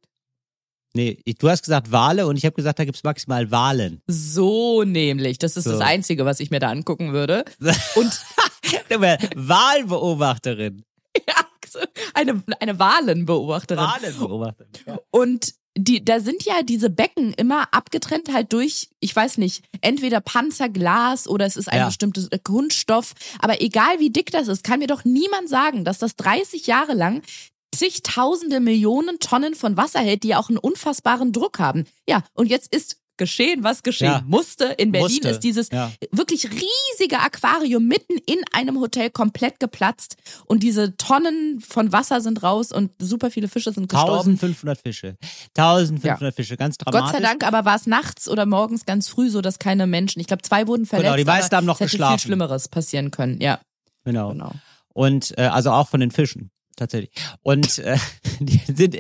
[0.93, 4.01] Nee, du hast gesagt Wale und ich habe gesagt, da gibt es maximal Wahlen.
[4.07, 5.37] So nämlich.
[5.37, 5.71] Das ist So.
[5.71, 7.45] das Einzige, was ich mir da angucken würde.
[7.95, 8.19] Und
[9.35, 10.83] Wahlbeobachterin.
[12.13, 13.83] Eine, eine Walenbeobachterin.
[13.83, 14.71] Wahlenbeobachterin.
[14.85, 14.99] Ja.
[15.11, 20.21] Und die, da sind ja diese Becken immer abgetrennt halt durch, ich weiß nicht, entweder
[20.21, 21.85] Panzerglas oder es ist ein Ja.
[21.87, 23.13] bestimmtes äh, Kunststoff.
[23.39, 26.93] Aber egal wie dick das ist, kann mir doch niemand sagen, dass das 30 Jahre
[26.93, 27.21] lang
[27.75, 31.85] zigtausende Millionen Tonnen von Wasser hält, die ja auch einen unfassbaren Druck haben.
[32.09, 34.23] Ja, und jetzt ist geschehen, was geschehen Ja.
[34.25, 34.65] musste.
[34.77, 35.29] In Berlin Musste.
[35.29, 35.91] ist dieses Ja.
[36.11, 42.43] wirklich riesige Aquarium mitten in einem Hotel komplett geplatzt und diese Tonnen von Wasser sind
[42.43, 44.31] raus und super viele Fische sind gestorben.
[44.31, 45.17] 1500 Fische.
[45.57, 47.11] 1500 Fische, ganz dramatisch.
[47.11, 50.19] Gott sei Dank, aber war es nachts oder morgens ganz früh so, dass keine Menschen,
[50.19, 51.05] ich glaube, zwei wurden verletzt.
[51.07, 52.19] Genau, die meisten haben noch es hätte geschlafen.
[52.19, 53.41] viel Schlimmeres passieren können.
[53.41, 53.59] Ja,
[54.05, 54.29] Genau.
[54.31, 54.51] genau.
[54.93, 57.11] Und äh, also auch von den Fischen, tatsächlich.
[57.43, 57.97] Und äh,
[58.39, 58.95] die sind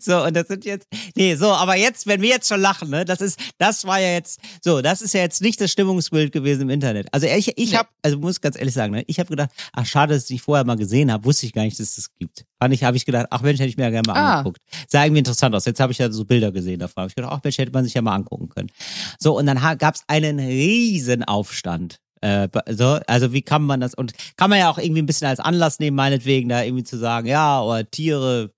[0.00, 3.04] So, und das sind jetzt, nee, so, aber jetzt, wenn wir jetzt schon lachen, ne,
[3.04, 6.62] das ist, das war ja jetzt, so, das ist ja jetzt nicht das Stimmungsbild gewesen
[6.62, 7.06] im Internet.
[7.12, 7.76] Also ich, ich Nee.
[7.76, 10.64] habe, also muss ganz ehrlich sagen, ne, ich habe gedacht, ach schade, dass ich vorher
[10.64, 12.44] mal gesehen habe, wusste ich gar nicht, dass es das gibt.
[12.58, 14.32] Fand ich, habe ich gedacht, ach Mensch, hätte ich mir ja gerne mal Ah.
[14.38, 14.58] angeguckt.
[14.88, 15.64] Sah irgendwie interessant aus.
[15.64, 17.02] Jetzt habe ich ja so Bilder gesehen davon.
[17.02, 18.70] Hab ich gedacht, ach Mensch, hätte man sich ja mal angucken können.
[19.18, 22.00] So, und dann gab es einen riesen Aufstand.
[22.22, 25.26] Äh, so, also wie kann man das und kann man ja auch irgendwie ein bisschen
[25.28, 28.50] als Anlass nehmen, meinetwegen da irgendwie zu sagen, ja, oder Tiere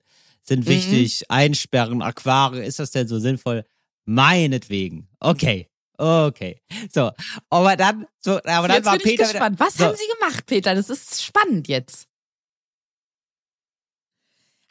[0.43, 3.65] sind wichtig, einsperren, Aquare, ist das denn so sinnvoll?
[4.05, 5.09] Meinetwegen.
[5.21, 5.69] Okay.
[5.99, 6.61] Okay.
[6.93, 7.13] So,
[7.49, 9.61] aber dann, so, aber dann jetzt war bin ich Peter wieder, gespannt.
[9.61, 10.75] Was so, haben Sie gemacht, Peter?
[10.75, 12.09] Das ist spannend jetzt.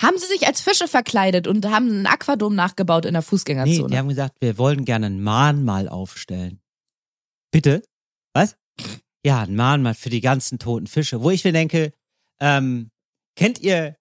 [0.02, 3.90] Haben Sie sich als Fische verkleidet und haben einen Aquadom nachgebaut in der Nee, Fußgängerzone?
[3.90, 6.60] die haben gesagt, wir wollen gerne ein Mahnmal aufstellen.
[7.52, 7.84] Bitte?
[8.34, 8.58] Was?
[9.24, 11.22] Ja, ein Mahnmal für die ganzen toten Fische.
[11.22, 11.94] Wo ich mir denke,
[12.40, 12.90] ähm,
[13.36, 13.96] kennt ihr,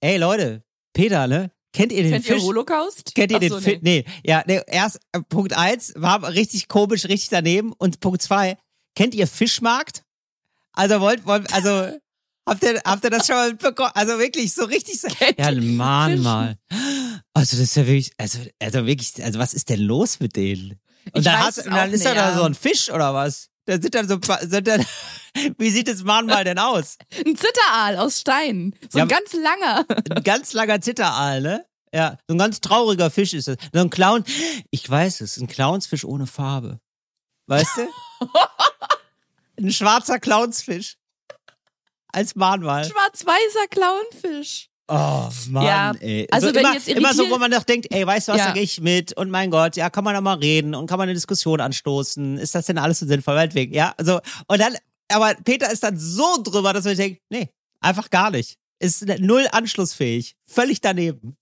[0.00, 0.64] ey Leute,
[0.96, 1.50] Peter, ne?
[1.74, 2.42] Kennt ihr den Kennt ihr Fisch?
[2.42, 3.14] Holocaust?
[3.14, 3.78] Kennt ihr Ach den Fisch?
[3.82, 4.04] Nee.
[4.24, 7.72] ja, nee, erst äh, Punkt eins war richtig komisch, richtig daneben.
[7.76, 8.56] Und Punkt zwei,
[8.94, 10.02] kennt ihr Fischmarkt?
[10.72, 11.68] Also wollt, wollt also
[12.48, 13.90] habt ihr, habt ihr das schon mal mitbekommen?
[13.94, 15.08] Also wirklich so richtig so.
[15.08, 16.56] Kennt Ja, ihr Mahnmal.
[17.34, 20.80] Also das ist ja wirklich, also, also wirklich, also was ist denn los mit denen?
[21.12, 22.36] Und Ich weiß hast, dann ist da nicht, da ja.
[22.36, 23.50] so ein Fisch oder was?
[23.66, 24.86] Da sind dann so, sind dann,
[25.58, 26.96] wie sieht das Mahnmal denn aus?
[27.24, 28.74] Ein Zitteraal aus Stein.
[28.90, 29.84] So Ja, ein ganz langer.
[30.10, 31.66] Ein ganz langer Zitteraal, ne?
[31.92, 33.56] Ja, so ein ganz trauriger Fisch ist das.
[33.72, 34.24] So ein Clown.
[34.70, 36.80] Ich weiß es, ein Clownsfisch ohne Farbe.
[37.46, 38.28] Weißt du?
[39.58, 40.96] ein schwarzer Clownsfisch.
[42.12, 42.84] Als Mahnmal.
[42.84, 44.70] Schwarz-weißer Clownfisch.
[44.88, 46.28] Oh, Mann, Ja, ey.
[46.30, 48.38] also so wenn immer, jetzt immer so, wo man doch denkt, ey, weißt du was,
[48.38, 48.46] Ja.
[48.48, 50.98] da gehe ich mit und mein Gott, ja, kann man da mal reden und kann
[50.98, 52.38] man eine Diskussion anstoßen.
[52.38, 53.34] Ist das denn alles so sinnvoll?
[53.34, 54.76] Meinetwegen, ja, also, und dann,
[55.10, 57.48] aber Peter ist dann so drüber, dass man denkt, nee,
[57.80, 58.58] einfach gar nicht.
[58.78, 60.36] Ist null anschlussfähig.
[60.44, 61.36] Völlig daneben.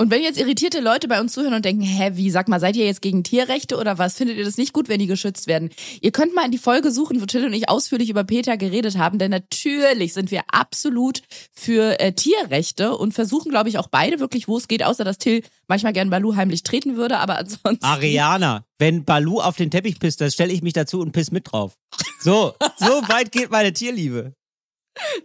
[0.00, 2.76] Und wenn jetzt irritierte Leute bei uns zuhören und denken, hä, wie, sag mal, seid
[2.76, 4.14] ihr jetzt gegen Tierrechte oder was?
[4.16, 5.70] Findet ihr das nicht gut, wenn die geschützt werden?
[6.00, 8.96] Ihr könnt mal in die Folge suchen, wo Till und ich ausführlich über Peter geredet
[8.96, 14.20] haben, denn natürlich sind wir absolut für äh, Tierrechte und versuchen, glaube ich, auch beide
[14.20, 17.84] wirklich, wo es geht, außer dass Till manchmal gern Balu heimlich treten würde, aber ansonsten.
[17.84, 21.50] Ariana, wenn Balu auf den Teppich pisst, dann stelle ich mich dazu und piss mit
[21.50, 21.74] drauf.
[22.20, 24.32] So, so weit geht meine Tierliebe.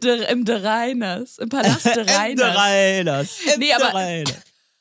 [0.02, 2.58] Der, Im De Reiners, im Palast De Im De Reiners.
[2.58, 3.40] Reiners.
[3.54, 4.34] Im Nee, De aber- Reiners.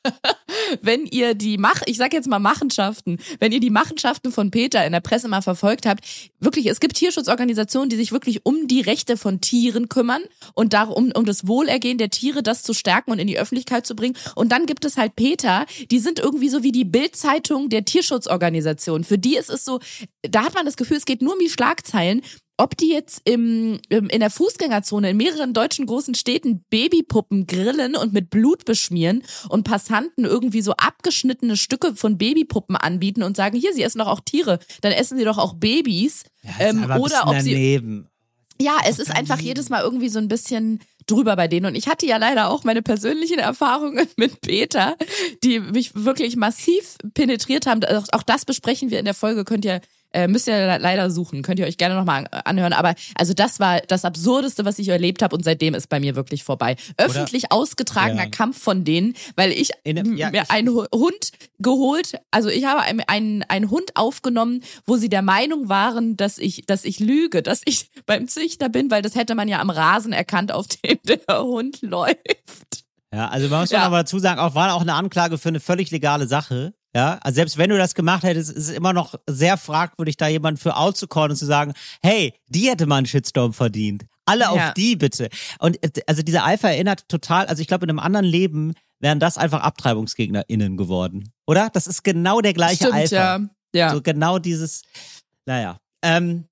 [0.81, 4.85] wenn ihr die Mach, ich sag jetzt mal Machenschaften, wenn ihr die Machenschaften von Peter
[4.85, 6.03] in der Presse mal verfolgt habt,
[6.39, 11.11] wirklich, es gibt Tierschutzorganisationen, die sich wirklich um die Rechte von Tieren kümmern und darum,
[11.13, 14.15] um das Wohlergehen der Tiere, das zu stärken und in die Öffentlichkeit zu bringen.
[14.35, 19.03] Und dann gibt es halt Peter, die sind irgendwie so wie die Bildzeitung der Tierschutzorganisation.
[19.03, 19.79] Für die ist es so,
[20.21, 22.21] da hat man das Gefühl, es geht nur um die Schlagzeilen.
[22.57, 27.95] Ob die jetzt im, im, in der Fußgängerzone in mehreren deutschen großen Städten Babypuppen grillen
[27.95, 33.57] und mit Blut beschmieren und Passanten irgendwie so abgeschnittene Stücke von Babypuppen anbieten und sagen,
[33.57, 36.25] hier, sie essen doch auch Tiere, dann essen sie doch auch Babys.
[36.43, 38.09] Ja, ähm, oder ob sie daneben.
[38.61, 41.65] ja, es ist einfach jedes Mal irgendwie so ein bisschen drüber bei denen.
[41.65, 44.95] Und ich hatte ja leider auch meine persönlichen Erfahrungen mit Peter,
[45.43, 47.83] die mich wirklich massiv penetriert haben.
[47.83, 49.81] Auch, auch das besprechen wir in der Folge, könnt ihr
[50.13, 52.73] äh, müsst ihr leider suchen, könnt ihr euch gerne nochmal anhören.
[52.73, 56.15] Aber also das war das Absurdeste, was ich erlebt habe und seitdem ist bei mir
[56.15, 56.75] wirklich vorbei.
[56.97, 58.29] Öffentlich ausgetragener Ja.
[58.29, 62.81] Kampf von denen, weil ich dem- ja, mir einen Hu- Hund geholt, also ich habe
[62.81, 67.41] einen, einen, einen Hund aufgenommen, wo sie der Meinung waren, dass ich, dass ich lüge,
[67.41, 70.99] dass ich beim Züchter bin, weil das hätte man ja am Rasen erkannt, auf dem
[71.05, 72.17] der Hund läuft.
[73.13, 73.79] Ja, also man muss Ja.
[73.79, 73.85] ja.
[73.85, 76.73] aber dazu sagen, auch war auch eine Anklage für eine völlig legale Sache.
[76.95, 80.27] Ja, also selbst wenn du das gemacht hättest, ist es immer noch sehr fragwürdig, da
[80.27, 84.05] jemanden für outzucallen und zu sagen, hey, die hätte mal einen Shitstorm verdient.
[84.25, 84.49] Alle Ja.
[84.51, 85.29] auf die bitte.
[85.59, 89.19] Und äh, also dieser Eifer erinnert total, also ich glaube, in einem anderen Leben wären
[89.19, 91.31] das einfach AbtreibungsgegnerInnen geworden.
[91.47, 91.69] Oder?
[91.73, 93.15] Das ist genau der gleiche Stimmt, Eifer.
[93.15, 93.39] ja.
[93.75, 93.89] Ja.
[93.91, 94.83] So genau dieses,
[95.45, 95.77] naja.
[96.03, 96.45] Ähm,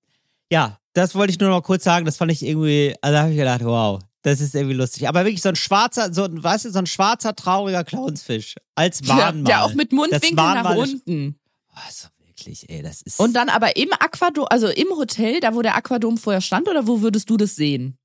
[0.52, 2.04] ja, das wollte ich nur noch mal kurz sagen.
[2.06, 5.08] Das fand ich irgendwie, also da habe ich gedacht, wow, das ist irgendwie lustig.
[5.08, 9.02] Aber wirklich so ein schwarzer, so ein, weißt du, so ein schwarzer, trauriger Clownsfisch als
[9.04, 9.50] ja, Mahnmal.
[9.52, 11.40] ja, auch mit Mundwinkel nach ist- unten.
[11.74, 13.20] Also wirklich, ey, das ist.
[13.20, 16.86] Und dann aber im Aquadom, also im Hotel, da wo der Aquadom vorher stand, oder
[16.88, 17.98] wo würdest du das sehen?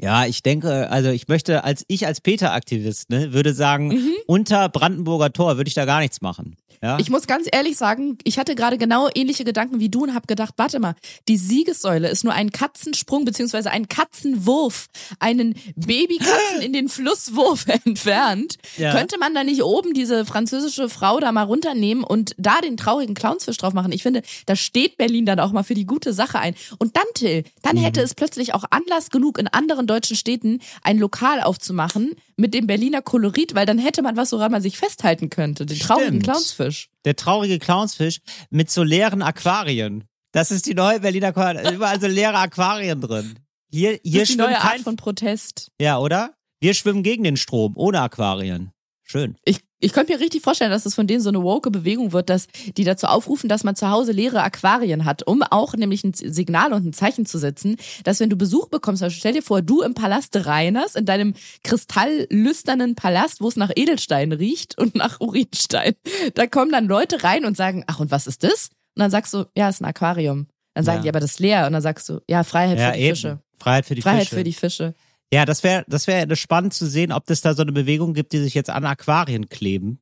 [0.00, 5.32] ja, ich denke, also ich möchte, als ich als Peter-Aktivist, ne, würde sagen, unter Brandenburger
[5.32, 6.56] Tor würde ich da gar nichts machen.
[6.82, 6.98] Ja?
[6.98, 10.26] Ich muss ganz ehrlich sagen, ich hatte gerade genau ähnliche Gedanken wie du und habe
[10.26, 10.94] gedacht, warte mal,
[11.28, 14.86] die Siegessäule ist nur ein Katzensprung beziehungsweise ein Katzenwurf,
[15.18, 18.56] einen Babykatzen in den Flusswurf entfernt.
[18.76, 18.92] Ja.
[18.92, 23.14] Könnte man da nicht oben diese französische Frau da mal runternehmen und da den traurigen
[23.14, 23.92] Clownsfisch drauf machen?
[23.92, 26.54] Ich finde, da steht Berlin dann auch mal für die gute Sache ein.
[26.78, 30.98] Und dann, Till, dann hätte es plötzlich auch Anlass genug, in anderen deutschen Städten ein
[30.98, 35.30] Lokal aufzumachen mit dem Berliner Kolorit, weil dann hätte man was, woran man sich festhalten
[35.30, 35.66] könnte.
[35.66, 36.24] Den traurigen Stimmt.
[36.24, 36.90] Clownsfisch.
[37.04, 38.20] Der traurige Clownsfisch
[38.50, 40.04] mit so leeren Aquarien.
[40.32, 41.74] Das ist die neue Berliner Aquarien.
[41.74, 43.38] Überall so leere Aquarien drin.
[43.70, 45.70] Hier, Das hier ist die neue Art von Protest.
[45.80, 46.34] Ja, oder?
[46.60, 48.70] Wir schwimmen gegen den Strom, ohne Aquarien.
[49.02, 49.36] Schön.
[49.44, 52.30] Ich, ich könnte mir richtig vorstellen, dass es von denen so eine woke Bewegung wird,
[52.30, 56.14] dass die dazu aufrufen, dass man zu Hause leere Aquarien hat, um auch nämlich ein
[56.14, 59.60] Signal und ein Zeichen zu setzen, dass wenn du Besuch bekommst, also stell dir vor,
[59.62, 65.20] du im Palast Reiners, in deinem kristalllüsternen Palast, wo es nach Edelstein riecht und nach
[65.20, 65.94] Urinstein,
[66.34, 68.70] da kommen dann Leute rein und sagen, ach und was ist das?
[68.94, 70.46] Und dann sagst du, ja, ist ein Aquarium.
[70.74, 71.02] Dann sagen Ja.
[71.04, 71.66] die, aber das ist leer.
[71.66, 73.16] Und dann sagst du, ja, Freiheit Ja, für die eben.
[73.16, 73.40] Fische.
[73.58, 74.34] Freiheit für die Freiheit Fische.
[74.36, 74.94] für die Fische.
[75.32, 78.32] Ja, das wäre das wäre spannend zu sehen, ob das da so eine Bewegung gibt,
[78.32, 80.00] die sich jetzt an Aquarien kleben.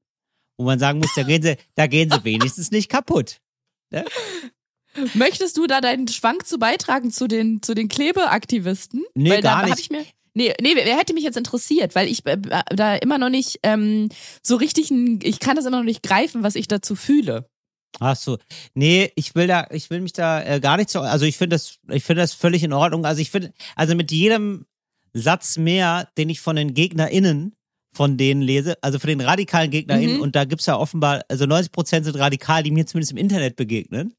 [0.56, 3.40] Wo man sagen muss, da gehen sie, da gehen sie wenigstens nicht kaputt.
[5.14, 9.04] Möchtest du da deinen Schwank zu beitragen zu den, zu den Klebeaktivisten?
[9.14, 9.80] Nee, weil gar da nicht.
[9.80, 12.36] Ich mir, nee, nee, wer hätte mich jetzt interessiert, weil ich äh,
[12.70, 14.08] da immer noch nicht ähm,
[14.42, 17.48] so richtig, ein, ich kann das immer noch nicht greifen, was ich dazu fühle.
[18.00, 18.38] Ach so.
[18.74, 21.54] Nee, ich will da, ich will mich da äh, gar nicht so, also ich finde
[21.54, 23.04] das, ich finde das völlig in Ordnung.
[23.04, 24.66] Also ich finde, also mit jedem
[25.14, 27.54] Satz mehr, den ich von den GegnerInnen
[27.96, 30.20] von denen lese, also von den radikalen GegnerInnen, Mhm.
[30.22, 33.54] und da gibt's ja offenbar, also 90 Prozent sind radikal, die mir zumindest im Internet
[33.54, 34.14] begegnen.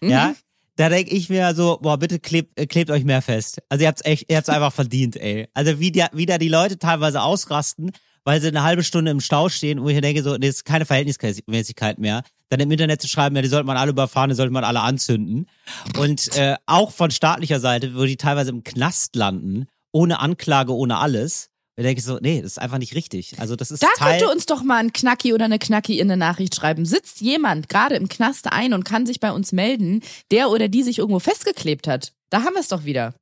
[0.00, 0.28] Ja.
[0.28, 0.36] Mhm.
[0.76, 3.60] Da denke ich mir so, boah, bitte klebt, äh, klebt euch mehr fest.
[3.68, 5.48] Also ihr habt's echt, ihr habt's einfach verdient, ey.
[5.54, 7.90] Also wie, der, wie da die Leute teilweise ausrasten,
[8.24, 10.64] weil sie eine halbe Stunde im Stau stehen, wo ich denke, so, nee, das ist
[10.64, 12.22] keine Verhältnismäßigkeit mehr.
[12.50, 14.80] Dann im Internet zu schreiben, ja, die sollte man alle überfahren, die sollte man alle
[14.82, 15.46] anzünden.
[15.98, 20.98] Und äh, auch von staatlicher Seite, wo die teilweise im Knast landen, ohne Anklage, ohne
[20.98, 21.50] alles.
[21.76, 23.38] Da denke ich so, nee, das ist einfach nicht richtig.
[23.38, 24.18] Also das ist Da Teil.
[24.18, 26.86] könnte uns doch mal ein Knacki oder eine Knacki in eine Nachricht schreiben.
[26.86, 30.82] Sitzt jemand gerade im Knast ein und kann sich bei uns melden, der oder die
[30.82, 32.14] sich irgendwo festgeklebt hat?
[32.30, 33.14] Da haben wir es doch wieder.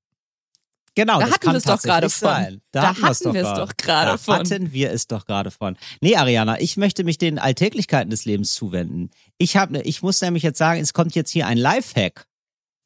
[0.96, 2.28] Genau, Da das hatten wir es doch gerade von.
[2.28, 2.60] sein.
[2.70, 4.34] Da hatten wir es doch gerade da von.
[4.36, 5.76] hatten wir es doch gerade von.
[6.00, 9.10] Nee, Ariana, ich möchte mich den Alltäglichkeiten des Lebens zuwenden.
[9.36, 12.26] Ich habe, ich muss nämlich jetzt sagen, es kommt jetzt hier ein Lifehack,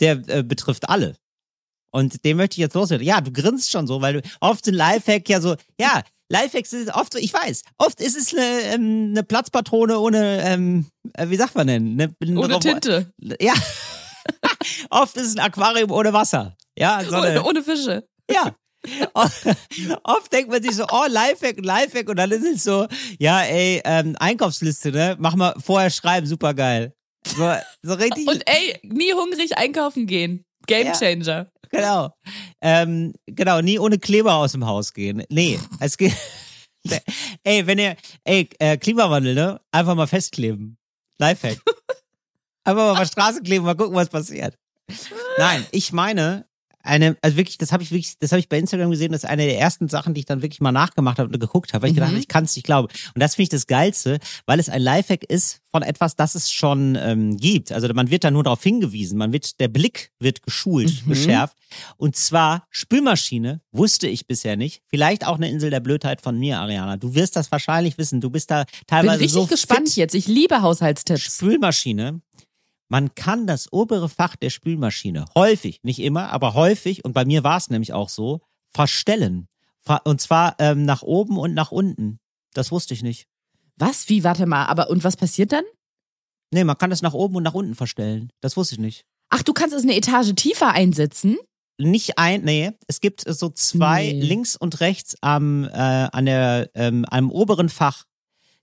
[0.00, 1.16] der äh, betrifft alle.
[1.90, 3.06] Und den möchte ich jetzt loswerden.
[3.06, 6.94] Ja, du grinst schon so, weil du oft ein Lifehack ja so, ja, Lifehacks ist
[6.94, 11.36] oft so, ich weiß, oft ist es eine, ähm, eine Platzpatrone ohne, ähm, äh, wie
[11.36, 11.92] sagt man denn?
[11.98, 13.10] Eine, eine Ohne Robo- Tinte.
[13.40, 13.54] Ja.
[14.90, 16.56] oft ist es ein Aquarium ohne Wasser.
[16.76, 18.06] Ja, so eine, Ohne, ohne Fische.
[18.30, 18.54] ja.
[20.04, 22.08] Oft denkt man sich so, oh, Lifehack, Lifehack.
[22.08, 22.86] Und dann ist es so,
[23.18, 25.16] ja, ey, ähm, Einkaufsliste, ne?
[25.18, 26.94] Mach mal vorher schreiben, super geil.
[27.26, 28.28] So, so richtig.
[28.28, 30.44] Und ey, nie hungrig einkaufen gehen.
[30.68, 30.92] Game Ja.
[30.92, 31.50] Changer.
[31.70, 32.14] genau.
[32.60, 35.24] Ähm, genau, nie ohne Kleber aus dem Haus gehen.
[35.28, 36.14] Nee, es geht.
[37.42, 39.60] ey, wenn ihr, ey, äh, Klimawandel, ne?
[39.72, 40.78] Einfach mal festkleben.
[41.18, 41.58] Lifehack.
[42.64, 44.56] Einfach mal auf der Straße kleben, mal gucken, was passiert.
[45.38, 46.46] Nein, ich meine,
[46.82, 49.28] eine, also wirklich, das habe ich wirklich, das habe ich bei Instagram gesehen, das ist
[49.30, 51.90] eine der ersten Sachen, die ich dann wirklich mal nachgemacht habe und geguckt habe, weil
[51.90, 52.14] ich gedacht Mhm.
[52.16, 52.88] habe, ich kann es nicht glauben.
[53.14, 56.50] Und das finde ich das Geilste, weil es ein Lifehack ist von etwas, das es
[56.50, 57.72] schon ähm, gibt.
[57.72, 61.10] Also man wird da nur darauf hingewiesen, man wird, der Blick wird geschult, Mhm.
[61.10, 61.56] geschärft.
[61.96, 64.82] Und zwar Spülmaschine, wusste ich bisher nicht.
[64.88, 66.96] Vielleicht auch eine Insel der Blödheit von mir, Ariana.
[66.96, 68.20] Du wirst das wahrscheinlich wissen.
[68.20, 69.96] Du bist da Bin teilweise richtig so gespannt fit.
[69.96, 70.14] jetzt.
[70.14, 71.36] Ich liebe Haushaltstipps.
[71.36, 72.20] Spülmaschine.
[72.88, 77.44] Man kann das obere Fach der Spülmaschine häufig, nicht immer, aber häufig, und bei mir
[77.44, 78.40] war es nämlich auch so,
[78.74, 79.48] verstellen.
[79.80, 82.18] Ver- Und zwar ähm, nach oben und nach unten.
[82.54, 83.26] Das wusste ich nicht.
[83.76, 84.08] Was?
[84.08, 84.24] Wie?
[84.24, 84.66] Warte mal.
[84.66, 85.64] Aber und was passiert dann?
[86.50, 88.32] Nee, man kann das nach oben und nach unten verstellen.
[88.40, 89.04] Das wusste ich nicht.
[89.28, 91.36] Ach, du kannst es eine Etage tiefer einsetzen?
[91.80, 94.20] Nicht ein, nee, es gibt so zwei Nee.
[94.22, 98.04] links und rechts am, äh, an der, ähm, am oberen Fach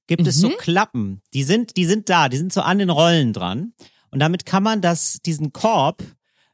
[0.08, 0.58] gibt es so Mhm.
[0.58, 1.22] Klappen.
[1.34, 3.74] Die sind, die sind da, die sind so an den Rollen dran.
[4.16, 6.02] Und damit kann man das, diesen Korb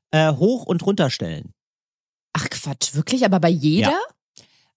[0.09, 1.53] äh, hoch und runter stellen.
[2.33, 3.23] Ach Quatsch, wirklich?
[3.23, 3.93] Aber bei jeder?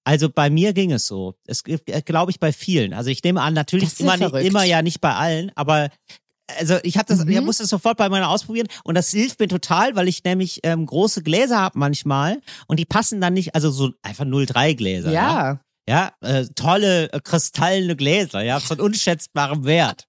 [0.04, 1.34] Also bei mir ging es so.
[1.46, 2.92] Es gibt, äh, glaube ich, bei vielen.
[2.92, 5.50] Also ich nehme an, natürlich Das ist ja immer, nicht, immer ja nicht bei allen,
[5.54, 5.88] aber
[6.58, 7.30] also ich habe das, Mhm.
[7.30, 10.60] ich musste es sofort bei meiner ausprobieren und das hilft mir total, weil ich nämlich
[10.62, 15.10] ähm, große Gläser habe manchmal und die passen dann nicht, also so einfach 0,3 Gläser.
[15.10, 16.12] Ja, Ja.
[16.20, 20.06] ja äh, tolle äh, kristallene Gläser, ja, von unschätzbarem Wert.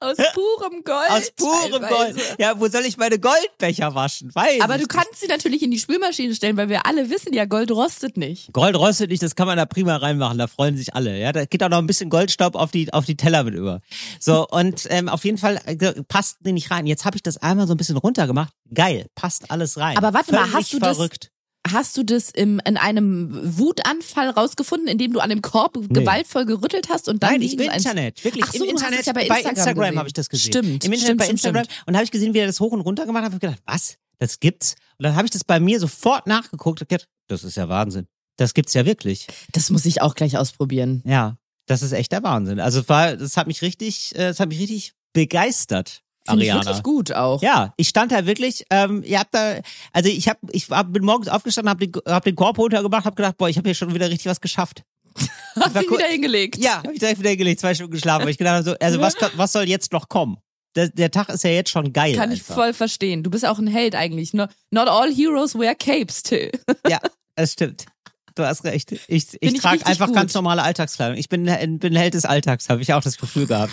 [0.00, 1.10] Aus purem Gold.
[1.10, 2.14] Aus purem teilweise.
[2.14, 2.36] Gold.
[2.38, 4.34] Ja, wo soll ich meine Goldbecher waschen?
[4.34, 7.44] Weiß Aber du kannst sie natürlich in die Spülmaschine stellen, weil wir alle wissen ja,
[7.44, 8.52] Gold rostet nicht.
[8.52, 11.18] Gold rostet nicht, das kann man da prima reinmachen, da freuen sich alle.
[11.18, 13.80] Ja, da geht auch noch ein bisschen Goldstaub auf die auf die Teller mit über.
[14.20, 16.86] So und ähm, auf jeden Fall äh, passt die nicht rein.
[16.86, 18.52] Jetzt habe ich das einmal so ein bisschen runtergemacht.
[18.72, 19.96] Geil, passt alles rein.
[19.96, 21.30] Aber warte mal, Völlig hast du das- verrückt.
[21.72, 26.88] Hast du das im, in einem Wutanfall rausgefunden, indem du an dem Korb gewaltvoll gerüttelt
[26.88, 29.98] hast und dann Nein, im Internet, wirklich Ach so, im Internet ja bei Instagram Instagram
[29.98, 30.52] habe ich das gesehen.
[30.52, 32.72] Stimmt, Im Internet stimmt, bei stimmt, Instagram und habe ich gesehen, wie er das hoch
[32.72, 33.96] und runter gemacht hat, habe gedacht, was?
[34.18, 34.74] Das gibt's?
[34.98, 38.06] Und dann habe ich das bei mir sofort nachgeguckt und gedacht, das ist ja Wahnsinn.
[38.36, 39.26] Das gibt's ja wirklich.
[39.52, 41.02] Das muss ich auch gleich ausprobieren.
[41.04, 42.60] Ja, das ist echt der Wahnsinn.
[42.60, 46.52] Also es war, das hat mich richtig, äh, das hat mich richtig begeistert, Finde ich
[46.52, 46.66] Ariana.
[46.66, 47.42] wirklich gut auch.
[47.42, 49.60] Ja, ich stand da wirklich, ähm, ihr habt da,
[49.92, 53.16] also ich hab, ich hab, bin morgens aufgestanden, hab den, hab den Korb runtergemacht, hab
[53.16, 54.82] gedacht, boah, ich habe hier schon wieder richtig was geschafft.
[55.56, 55.98] Ihn cool.
[55.98, 56.58] wieder hingelegt.
[56.58, 59.00] Ja, hab ich direkt wieder gelegt, zwei Stunden geschlafen, weil ich gedacht habe, so, also
[59.00, 60.38] was, was soll jetzt noch kommen?
[60.76, 62.14] Der, der Tag ist ja jetzt schon geil.
[62.14, 62.54] Kann ich einfach.
[62.54, 63.22] voll verstehen.
[63.22, 64.34] Du bist auch ein Held eigentlich.
[64.34, 66.52] No, not all heroes wear capes, Till.
[66.88, 67.00] Ja,
[67.34, 67.86] das stimmt.
[68.34, 68.92] Du hast recht.
[68.92, 70.14] Ich, ich, ich trage einfach gut.
[70.14, 71.16] ganz normale Alltagskleidung.
[71.16, 71.44] Ich bin,
[71.80, 73.72] bin Held des Alltags, habe ich auch das Gefühl gehabt.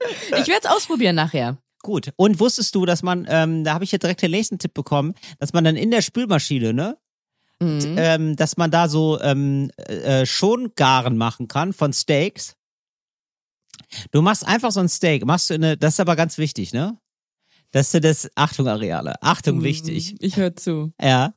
[0.38, 1.58] Ich werde es ausprobieren nachher.
[1.82, 2.12] Gut.
[2.16, 5.14] Und wusstest du, dass man, ähm, da habe ich jetzt direkt den nächsten Tipp bekommen,
[5.38, 6.96] dass man dann in der Spülmaschine, ne,
[7.58, 7.94] Mhm.
[7.96, 12.54] ähm, dass man da so ähm, äh, Schongaren machen kann von Steaks.
[14.10, 16.74] Du machst einfach so ein Steak, machst du in eine, das ist aber ganz wichtig,
[16.74, 16.98] ne?
[17.72, 20.14] Dass du das, Achtung Areale, Achtung wichtig.
[20.20, 20.92] Ich höre zu.
[21.00, 21.34] ja,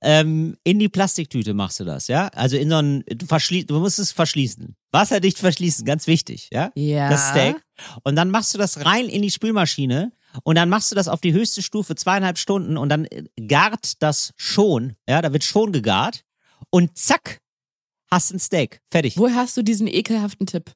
[0.00, 2.28] ähm, in die Plastiktüte machst du das, ja?
[2.28, 4.76] Also in so ein, du, du musst es verschließen.
[4.92, 6.70] Wasserdicht verschließen, ganz wichtig, ja?
[6.74, 7.10] Ja.
[7.10, 7.56] das Steak.
[8.04, 10.12] Und dann machst du das rein in die Spülmaschine
[10.44, 14.02] und dann machst du das auf die höchste Stufe zweieinhalb Stunden und dann äh, gart
[14.02, 16.24] das schon, ja, da wird schon gegart
[16.70, 17.40] und zack,
[18.10, 18.80] hast ein Steak.
[18.90, 19.16] Fertig.
[19.18, 20.72] Woher hast du diesen ekelhaften Tipp?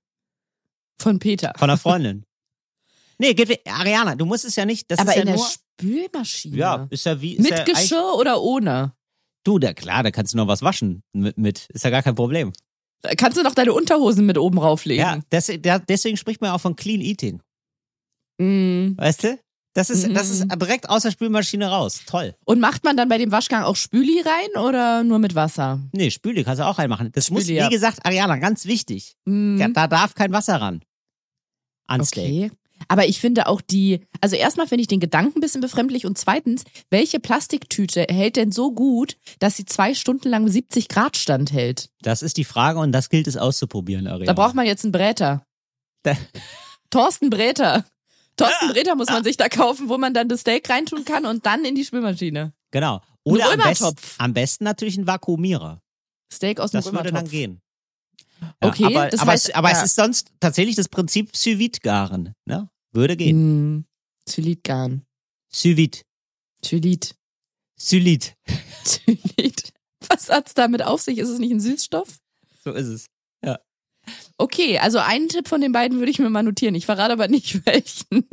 [0.98, 1.52] Von Peter.
[1.56, 2.24] Von einer Freundin.
[3.18, 5.46] Nee, geht, Ariana, du musst es ja nicht, das Aber ist ja in der nur,
[5.46, 6.56] Spülmaschine.
[6.56, 8.92] ja, ist ja wie, ist Mit ja Geschirr oder ohne?
[9.44, 12.14] Du, da, klar, da kannst du noch was waschen mit, mit, ist ja gar kein
[12.14, 12.52] Problem.
[13.02, 15.04] Da Kannst du noch deine Unterhosen mit oben rauflegen?
[15.04, 17.40] Ja, des, der, deswegen spricht man auch von Clean Eating.
[18.38, 18.96] Mm.
[18.96, 19.38] Weißt du?
[19.74, 22.00] Das ist, das ist direkt aus der Spülmaschine raus.
[22.06, 22.34] Toll.
[22.46, 25.80] Und macht man dann bei dem Waschgang auch Spüli rein oder nur mit Wasser?
[25.92, 27.12] Nee, Spüle kannst du auch reinmachen.
[27.12, 27.68] Das muss, Spüli, wie ja.
[27.68, 29.16] gesagt, Ariana, ganz wichtig.
[29.26, 29.58] Mm.
[29.58, 30.80] Ja, da darf kein Wasser ran.
[31.86, 32.52] An Steak.
[32.88, 36.16] Aber ich finde auch die, also erstmal finde ich den Gedanken ein bisschen befremdlich und
[36.18, 41.90] zweitens, welche Plastiktüte hält denn so gut, dass sie zwei Stunden lang 70 Grad standhält?
[42.02, 44.32] Das ist die Frage und das gilt es auszuprobieren, Ariana.
[44.32, 45.44] Da braucht man jetzt einen Bräter.
[46.02, 46.16] Da-
[46.90, 47.84] Thorsten Bräter.
[48.36, 51.46] Thorsten Bräter muss man sich da kaufen, wo man dann das Steak reintun kann und
[51.46, 52.52] dann in die Spülmaschine.
[52.70, 53.00] Genau.
[53.24, 55.80] Oder am besten, am besten natürlich ein Vakuumierer.
[56.32, 57.30] Steak aus dem Das würde dann Römertopf.
[58.40, 58.52] Gehen.
[58.60, 59.76] Okay, aber, das aber, heißt, es, aber ja.
[59.76, 62.34] es ist sonst tatsächlich das Prinzip sous vide garen.
[62.44, 62.68] Ne?
[62.92, 63.78] Würde gehen.
[63.78, 63.84] Mm.
[64.26, 65.02] Zylitgarn.
[65.52, 65.98] Sous vide.
[66.62, 67.14] Zylit.
[67.76, 68.34] Zylit.
[68.84, 69.72] Zylit.
[70.08, 71.18] Was hat's damit auf sich?
[71.18, 72.18] Ist es nicht ein Süßstoff?
[72.64, 73.06] So ist es.
[74.38, 76.74] Okay, also einen Tipp von den beiden würde ich mir mal notieren.
[76.74, 78.24] Ich verrate aber nicht welchen.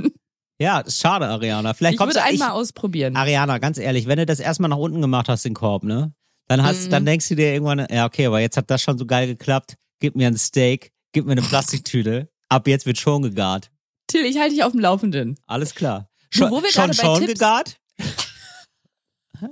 [0.60, 1.74] Ja, schade, Ariana.
[1.74, 3.16] Vielleicht Ich kommst würde du einmal ausprobieren.
[3.16, 6.14] Ariana, ganz ehrlich, wenn du das erstmal nach unten gemacht hast, den Korb, ne?
[6.48, 6.90] Dann hast, Mhm.
[6.92, 9.76] dann denkst du dir irgendwann, ja, okay, aber jetzt hat das schon so geil geklappt.
[10.04, 12.28] Gib mir ein Steak, gib mir eine Plastiktüte.
[12.50, 13.72] Ab jetzt wird schon gegart.
[14.08, 15.40] Till, ich halte dich auf dem Laufenden.
[15.48, 16.10] Alles klar.
[16.30, 17.78] Schon, wo wir schon, schon Tipps- gegart?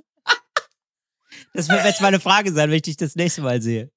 [1.54, 3.92] Das wird jetzt meine Frage sein, wenn ich dich das nächste Mal sehe.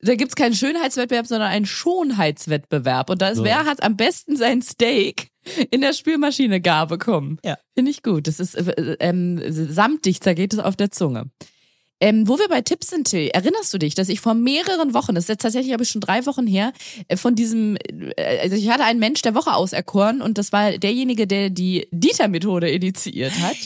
[0.00, 3.10] Da gibt's keinen Schönheitswettbewerb, sondern einen Schonheitswettbewerb.
[3.10, 3.44] Und da ist, So.
[3.44, 5.28] wer hat am besten sein Steak
[5.72, 7.38] in der Spülmaschine gar bekommen?
[7.44, 7.58] Ja.
[7.74, 8.26] Finde ich gut.
[8.28, 11.30] Das ist äh, ähm, samtig zergeht es auf der Zunge.
[12.00, 15.14] Ähm, wo wir bei Tipps sind, Till, erinnerst du dich, dass ich vor mehreren Wochen,
[15.14, 16.72] das ist jetzt tatsächlich aber schon drei Wochen her,
[17.08, 17.76] äh, von diesem,
[18.16, 21.86] äh, also ich hatte einen Mensch der Woche auserkoren und das war derjenige, der die
[21.90, 23.56] Dieter-Methode initiiert hat.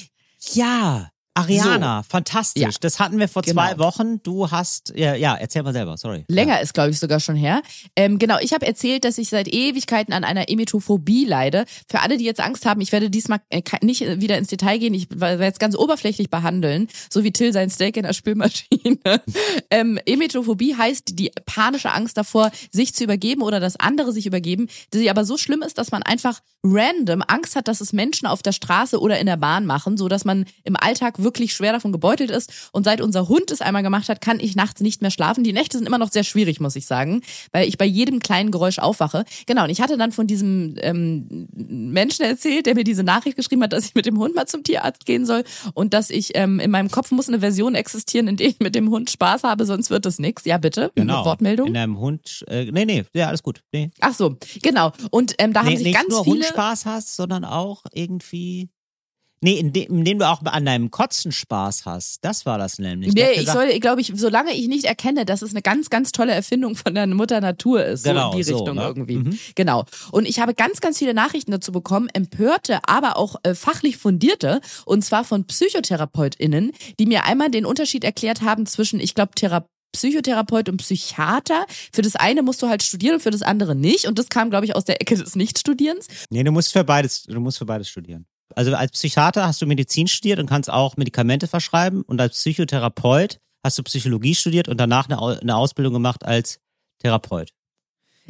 [0.53, 2.63] Ja, Ariana, fantastisch.
[2.63, 2.71] Ja.
[2.81, 3.61] Das hatten wir vor Genau.
[3.61, 4.23] zwei Wochen.
[4.23, 6.25] Du hast, ja, ja erzähl mal selber, sorry.
[6.29, 7.61] Länger ist, glaube ich, sogar schon her.
[7.97, 11.65] Ähm, genau, ich habe erzählt, dass ich seit Ewigkeiten an einer Emetophobie leide.
[11.89, 14.95] Für alle, die jetzt Angst haben, ich werde diesmal äh, nicht wieder ins Detail gehen,
[14.95, 18.99] ich werde jetzt ganz oberflächlich behandeln, so wie Till sein Steak in der Spülmaschine.
[19.71, 24.69] ähm, Emetophobie heißt die panische Angst davor, sich zu übergeben oder dass andere sich übergeben,
[24.93, 28.43] die aber so schlimm ist, dass man einfach random Angst hat, dass es Menschen auf
[28.43, 31.91] der Straße oder in der Bahn machen, so dass man im Alltag wirklich schwer davon
[31.91, 32.71] gebeutelt ist.
[32.71, 35.43] Und seit unser Hund es einmal gemacht hat, kann ich nachts nicht mehr schlafen.
[35.43, 38.53] Die Nächte sind immer noch sehr schwierig, muss ich sagen, weil ich bei jedem kleinen
[38.53, 39.25] Geräusch aufwache.
[39.47, 43.63] Genau, und ich hatte dann von diesem ähm, Menschen erzählt, der mir diese Nachricht geschrieben
[43.63, 45.45] hat, dass ich mit dem Hund mal zum Tierarzt gehen soll
[45.75, 48.75] und dass ich ähm, in meinem Kopf muss eine Version existieren, in der ich mit
[48.75, 50.45] dem Hund Spaß habe, sonst wird das nix.
[50.45, 50.93] Ja, bitte.
[50.95, 51.25] Genau.
[51.25, 51.69] Wortmeldung.
[51.69, 53.63] In einem Hund, äh, nee, nee, ja, alles gut.
[53.73, 54.93] Nee, Ach so, genau.
[55.11, 56.37] Und ähm, da haben nee sich nicht ganz nur viele.
[56.37, 58.69] Hundspaß hast, sondern auch irgendwie,
[59.45, 62.25] nee, indem, indem du auch an deinem Kotzen Spaß hast.
[62.25, 63.13] Das war das nämlich.
[63.13, 66.13] Nee, ich gesagt, soll, glaube ich, solange ich nicht erkenne, dass es eine ganz, ganz
[66.13, 68.83] tolle Erfindung von der Mutter Natur ist, Genau, so in die so, Richtung ne?
[68.83, 69.17] irgendwie.
[69.17, 69.39] Mhm.
[69.55, 69.85] Genau.
[70.11, 74.61] Und ich habe ganz, ganz viele Nachrichten dazu bekommen, empörte, aber auch äh, fachlich fundierte,
[74.87, 79.67] und zwar von PsychotherapeutInnen, die mir einmal den Unterschied erklärt haben zwischen, ich glaube, Thera
[79.93, 81.67] Psychotherapeut und Psychiater.
[81.93, 84.09] Für das eine musst du halt studieren und für das andere nicht.
[84.09, 86.09] Und das kam, glaube ich, aus der Ecke des Nichtstudierens.
[86.31, 88.27] Nee, du musst für beides, du musst für beides studieren.
[88.55, 93.41] Also als Psychiater hast du Medizin studiert und kannst auch Medikamente verschreiben und als Psychotherapeut
[93.63, 96.61] hast du Psychologie studiert und danach eine, Au- eine Ausbildung gemacht als
[96.99, 97.51] Therapeut.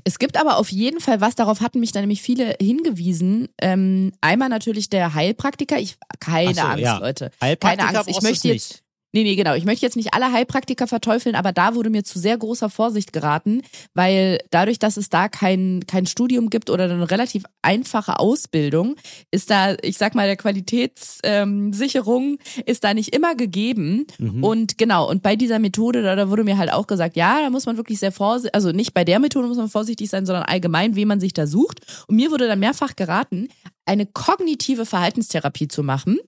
[0.02, 3.48] Es gibt aber auf jeden Fall was, darauf hatten mich da nämlich viele hingewiesen.
[3.60, 5.78] Ähm, einmal natürlich der Heilpraktiker.
[5.78, 6.98] Ich keine so, Angst, ja.
[6.98, 7.30] Leute.
[7.60, 8.08] Keine Angst.
[8.08, 8.82] Ich möchte jetzt.
[9.14, 9.54] Nee, nee, genau.
[9.54, 13.12] Ich möchte jetzt nicht alle Heilpraktiker verteufeln, aber da wurde mir zu sehr großer Vorsicht
[13.12, 13.62] geraten,
[13.94, 18.96] weil dadurch, dass es da kein, kein Studium gibt oder eine relativ einfache Ausbildung,
[19.30, 24.08] ist da, ich sag mal, der Qualitätssicherung ähm, ist da nicht immer gegeben.
[24.18, 24.42] Mhm.
[24.42, 27.50] Und genau, und bei dieser Methode, da, da wurde mir halt auch gesagt, ja, da
[27.50, 30.42] muss man wirklich sehr vorsichtig, also nicht bei der Methode muss man vorsichtig sein, sondern
[30.42, 31.82] allgemein, wen man sich da sucht.
[32.08, 33.46] Und mir wurde dann mehrfach geraten,
[33.86, 36.18] eine kognitive Verhaltenstherapie zu machen.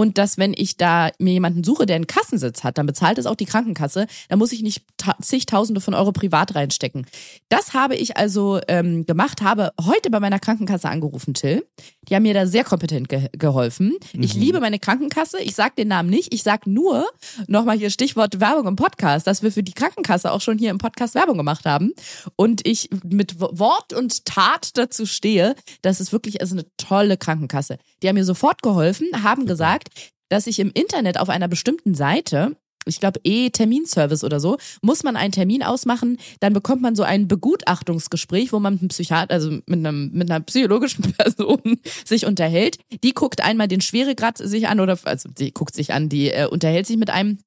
[0.00, 3.26] Und dass, wenn ich da mir jemanden suche, der einen Kassensitz hat, dann bezahlt es
[3.26, 4.06] auch die Krankenkasse.
[4.30, 7.04] Da muss ich nicht ta- zigtausende von Euro privat reinstecken.
[7.50, 11.66] Das habe ich also ähm, gemacht, habe heute bei meiner Krankenkasse angerufen, Till.
[12.08, 13.96] Die haben mir da sehr kompetent ge geholfen.
[14.14, 14.40] Ich Mhm.
[14.40, 15.38] liebe meine Krankenkasse.
[15.42, 16.32] Ich sag den Namen nicht.
[16.32, 17.06] Ich sag nur,
[17.46, 20.78] nochmal hier Stichwort Werbung im Podcast, dass wir für die Krankenkasse auch schon hier im
[20.78, 21.92] Podcast Werbung gemacht haben.
[22.36, 27.18] Und ich mit Wo- Wort und Tat dazu stehe, dass es wirklich also eine tolle
[27.18, 27.76] Krankenkasse.
[28.02, 29.88] Die haben mir sofort geholfen, haben gesagt,
[30.28, 35.16] dass ich im Internet auf einer bestimmten Seite ich glaube, E-Terminservice oder so, muss man
[35.16, 39.50] einen Termin ausmachen, dann bekommt man so ein Begutachtungsgespräch, wo man mit einem Psychiater, also
[39.50, 42.78] mit, einem, mit einer psychologischen Person sich unterhält.
[43.04, 46.46] Die guckt einmal den Schweregrad sich an oder, also die guckt sich an, die äh,
[46.46, 47.38] unterhält sich mit einem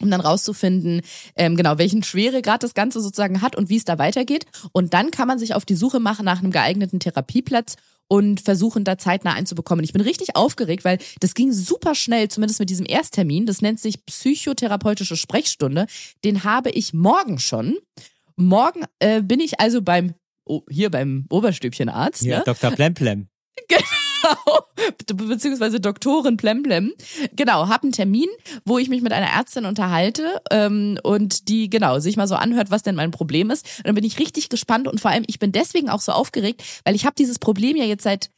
[0.00, 1.00] um dann rauszufinden,
[1.34, 4.46] ähm, genau, welchen Schweregrad das Ganze sozusagen hat und wie es da weitergeht.
[4.70, 7.74] Und dann kann man sich auf die Suche machen nach einem geeigneten Therapieplatz
[8.08, 9.84] und versuchen, da zeitnah einzubekommen.
[9.84, 13.46] Ich bin richtig aufgeregt, weil das ging super schnell, zumindest mit diesem Ersttermin.
[13.46, 15.86] Das nennt sich psychotherapeutische Sprechstunde.
[16.24, 17.76] Den habe ich morgen schon.
[18.36, 22.22] Morgen äh, bin ich also beim, oh, hier beim Oberstübchenarzt.
[22.22, 22.44] Ja, ne?
[22.44, 22.70] Dr.
[22.70, 23.28] Plemplem.
[25.14, 26.92] Be- Beziehungsweise Doktorin Plemplem.
[27.36, 28.28] Genau, hab einen Termin,
[28.64, 32.70] wo ich mich mit einer Ärztin unterhalte ähm, und die genau sich mal so anhört,
[32.70, 33.66] was denn mein Problem ist.
[33.78, 36.62] Und dann bin ich richtig gespannt und vor allem, ich bin deswegen auch so aufgeregt,
[36.84, 38.30] weil ich habe dieses Problem ja jetzt seit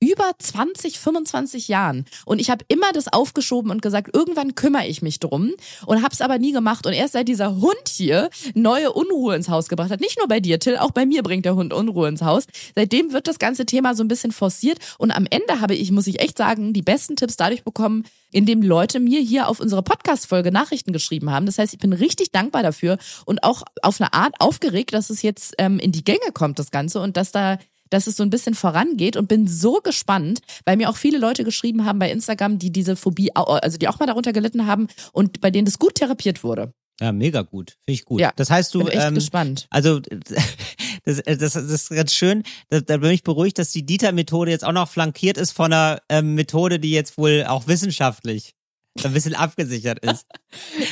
[0.00, 5.02] über 20, 25 Jahren und ich habe immer das aufgeschoben und gesagt, irgendwann kümmere ich
[5.02, 5.54] mich drum
[5.86, 9.48] und habe es aber nie gemacht und erst seit dieser Hund hier neue Unruhe ins
[9.48, 12.08] Haus gebracht hat, nicht nur bei dir, Till, auch bei mir bringt der Hund Unruhe
[12.08, 12.46] ins Haus.
[12.74, 16.06] Seitdem wird das ganze Thema so ein bisschen forciert und am Ende habe ich, muss
[16.06, 20.50] ich echt sagen, die besten Tipps dadurch bekommen, indem Leute mir hier auf unsere Podcast-Folge
[20.50, 21.46] Nachrichten geschrieben haben.
[21.46, 25.22] Das heißt, ich bin richtig dankbar dafür und auch auf eine Art aufgeregt, dass es
[25.22, 27.58] jetzt ähm, in die Gänge kommt, das Ganze, und dass da
[27.90, 31.44] dass es so ein bisschen vorangeht und bin so gespannt, weil mir auch viele Leute
[31.44, 35.40] geschrieben haben bei Instagram, die diese Phobie, also die auch mal darunter gelitten haben und
[35.40, 36.72] bei denen das gut therapiert wurde.
[37.00, 37.72] Ja, mega gut.
[37.84, 38.20] Finde ich gut.
[38.20, 39.66] Ja, das heißt, du, Bin echt ähm, gespannt.
[39.70, 40.00] also
[41.04, 42.44] das, das, das ist ganz schön.
[42.68, 46.00] Da, da bin ich beruhigt, dass die Dieter-Methode jetzt auch noch flankiert ist von einer
[46.08, 48.54] ähm, Methode, die jetzt wohl auch wissenschaftlich
[49.02, 50.26] ein bisschen abgesichert ist.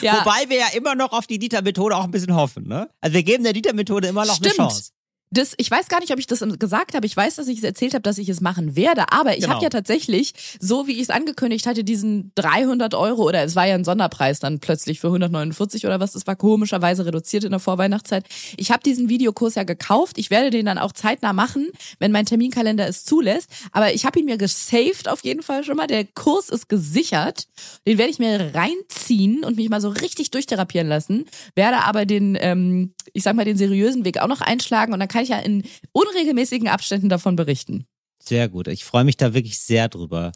[0.01, 2.91] Ja, Wobei wir ja immer noch auf die Dieter-Methode auch ein bisschen hoffen, ne?
[3.01, 4.59] Also wir geben der Dieter-Methode immer noch Stimmt.
[4.59, 4.91] eine Chance.
[5.33, 7.07] Das, ich weiß gar nicht, ob ich das gesagt habe.
[7.07, 9.11] Ich weiß, dass ich es erzählt habe, dass ich es machen werde.
[9.11, 9.55] Aber ich Genau.
[9.55, 13.67] habe ja tatsächlich, so wie ich es angekündigt hatte, diesen 300 Euro oder es war
[13.67, 16.13] ja ein Sonderpreis dann plötzlich für 149 oder was.
[16.13, 18.27] Das war komischerweise reduziert in der Vorweihnachtszeit.
[18.57, 20.19] Ich habe diesen Videokurs ja gekauft.
[20.19, 21.69] Ich werde den dann auch zeitnah machen,
[21.99, 23.49] wenn mein Terminkalender es zulässt.
[23.73, 25.87] Aber ich habe ihn mir gesaved auf jeden Fall schon mal.
[25.87, 27.47] Der Kurs ist gesichert.
[27.87, 31.25] Den werde ich mir reinziehen und mich mal so richtig durchtherapieren lassen.
[31.55, 35.09] Werde aber den, ähm, ich sag mal, den seriösen Weg auch noch einschlagen und dann
[35.09, 37.87] kann ich ja in unregelmäßigen Abständen davon berichten.
[38.19, 38.69] Sehr gut.
[38.69, 40.33] Ich freue mich da wirklich sehr drüber.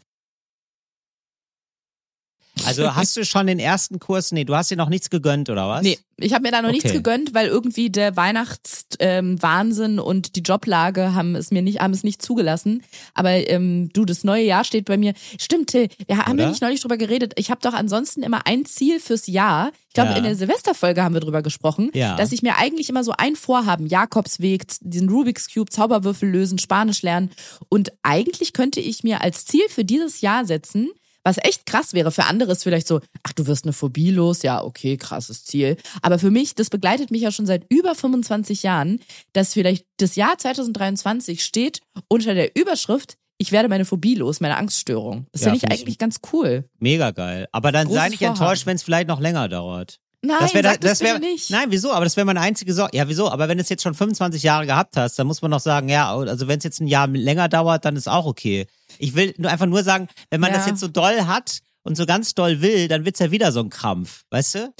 [2.65, 4.31] Also hast du schon den ersten Kurs?
[4.31, 5.83] Nee, du hast dir noch nichts gegönnt, oder was?
[5.83, 6.95] Nee, ich habe mir da noch nichts Okay.
[6.97, 12.03] gegönnt, weil irgendwie der Weihnachtswahnsinn ähm, und die Joblage haben es mir nicht, haben es
[12.03, 12.83] nicht zugelassen.
[13.13, 15.13] Aber ähm, du, das neue Jahr steht bei mir.
[15.39, 16.49] Stimmt, Till, wir haben ja Oder?
[16.51, 17.33] nicht neulich drüber geredet.
[17.35, 19.71] Ich habe doch ansonsten immer ein Ziel fürs Jahr.
[19.89, 20.17] Ich glaube, Ja.
[20.17, 22.15] in der Silvesterfolge haben wir drüber gesprochen, Ja.
[22.15, 27.01] dass ich mir eigentlich immer so ein Vorhaben, Jakobsweg, diesen Rubik's Cube, Zauberwürfel lösen, Spanisch
[27.01, 27.31] lernen.
[27.69, 30.89] Und eigentlich könnte ich mir als Ziel für dieses Jahr setzen,
[31.27, 32.11] was echt krass wäre.
[32.11, 34.43] Für andere ist vielleicht so, ach, du wirst eine Phobie los.
[34.43, 35.75] Ja, okay, krasses Ziel.
[36.01, 39.01] Aber für mich, das begleitet mich ja schon seit über 25 Jahren,
[39.33, 44.57] dass vielleicht das Jahr 2023 steht unter der Überschrift, ich werde meine Phobie los, meine
[44.57, 45.27] Angststörung.
[45.31, 46.63] Das Ja, finde ich eigentlich ganz cool.
[46.79, 47.47] Mega geil.
[47.51, 48.39] Aber dann sei Großes nicht Vorhaben.
[48.39, 49.99] enttäuscht, wenn es vielleicht noch länger dauert.
[50.23, 51.49] Nein, das wäre sag das, das wär, nicht.
[51.51, 51.91] Nein, wieso?
[51.93, 52.97] Aber das wäre meine einzige Sorge.
[52.97, 53.29] Ja, wieso?
[53.29, 55.89] Aber wenn du es jetzt schon 25 Jahre gehabt hast, dann muss man noch sagen,
[55.89, 58.65] ja, also wenn es jetzt ein Jahr länger dauert, dann ist auch okay.
[58.97, 60.57] Ich will nur einfach nur sagen, wenn man Ja.
[60.57, 63.59] das jetzt so doll hat und so ganz doll will, dann wird's ja wieder so
[63.61, 64.73] ein Krampf, weißt du?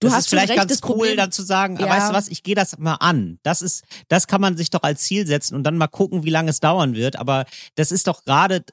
[0.00, 1.88] Du das hast ist vielleicht ganz cool, Problem- dann zu sagen, ah, Ja.
[1.88, 3.38] weißt du was, ich gehe das mal an.
[3.42, 6.30] Das ist, das kann man sich doch als Ziel setzen und dann mal gucken, wie
[6.30, 7.16] lange es dauern wird.
[7.16, 8.64] Aber das ist doch gerade,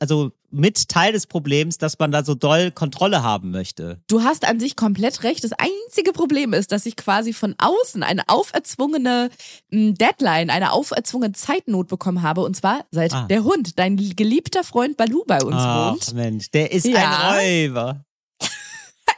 [0.00, 4.00] also mit Teil des Problems, dass man da so doll Kontrolle haben möchte.
[4.08, 5.44] Du hast an sich komplett recht.
[5.44, 9.30] Das einzige Problem ist, dass ich quasi von außen eine auferzwungene
[9.70, 12.42] Deadline, eine auferzwungene Zeitnot bekommen habe.
[12.42, 13.26] Und zwar seit Ah.
[13.28, 16.14] der Hund, dein geliebter Freund Balu bei uns Ach wohnt.
[16.14, 17.30] Mensch, der ist Ja.
[17.32, 18.04] ein Räuber.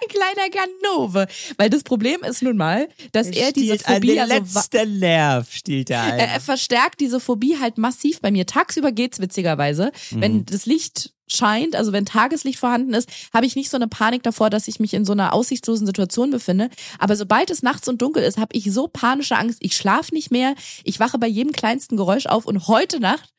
[0.02, 1.26] Ein kleiner Ganove.
[1.56, 4.30] Weil das Problem ist nun mal, dass er diese stiehlt an Phobie den ja so
[4.32, 8.46] wa- letzten Nerv stiehlt er er, er verstärkt diese Phobie halt massiv bei mir.
[8.46, 9.92] Tagsüber geht's witzigerweise.
[10.10, 10.20] Mhm.
[10.20, 14.24] Wenn das Licht scheint, also wenn Tageslicht vorhanden ist, habe ich nicht so eine Panik
[14.24, 16.70] davor, dass ich mich in so einer aussichtslosen Situation befinde.
[16.98, 19.58] Aber sobald es nachts und dunkel ist, habe ich so panische Angst.
[19.60, 20.54] Ich schlafe nicht mehr.
[20.82, 23.30] Ich wache bei jedem kleinsten Geräusch auf und heute Nacht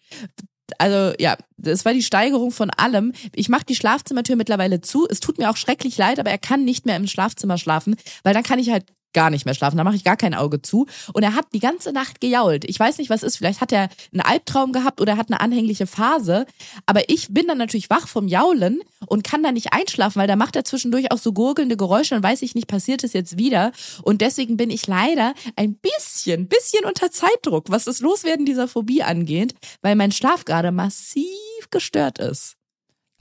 [0.80, 3.14] also ja, das war die Steigerung von allem.
[3.36, 5.08] Ich mache die Schlafzimmertür mittlerweile zu.
[5.10, 8.34] Es tut mir auch schrecklich leid, aber er kann nicht mehr im Schlafzimmer schlafen, weil
[8.34, 9.78] dann kann ich halt gar nicht mehr schlafen.
[9.78, 10.88] Da mache ich gar kein Auge zu.
[11.14, 12.66] Und er hat die ganze Nacht gejault.
[12.66, 13.38] Ich weiß nicht, was ist.
[13.38, 16.46] Vielleicht hat er einen Albtraum gehabt oder hat eine anhängliche Phase.
[16.86, 20.36] Aber ich bin dann natürlich wach vom Jaulen und kann dann nicht einschlafen, weil da
[20.36, 23.72] macht er zwischendurch auch so gurgelnde Geräusche und weiß ich nicht, passiert es jetzt wieder.
[24.04, 29.04] Und deswegen bin ich leider ein bisschen, bisschen unter Zeitdruck, was das Loswerden dieser Phobie
[29.04, 31.28] angeht, weil mein Schlaf gerade massiv
[31.70, 32.58] gestört ist.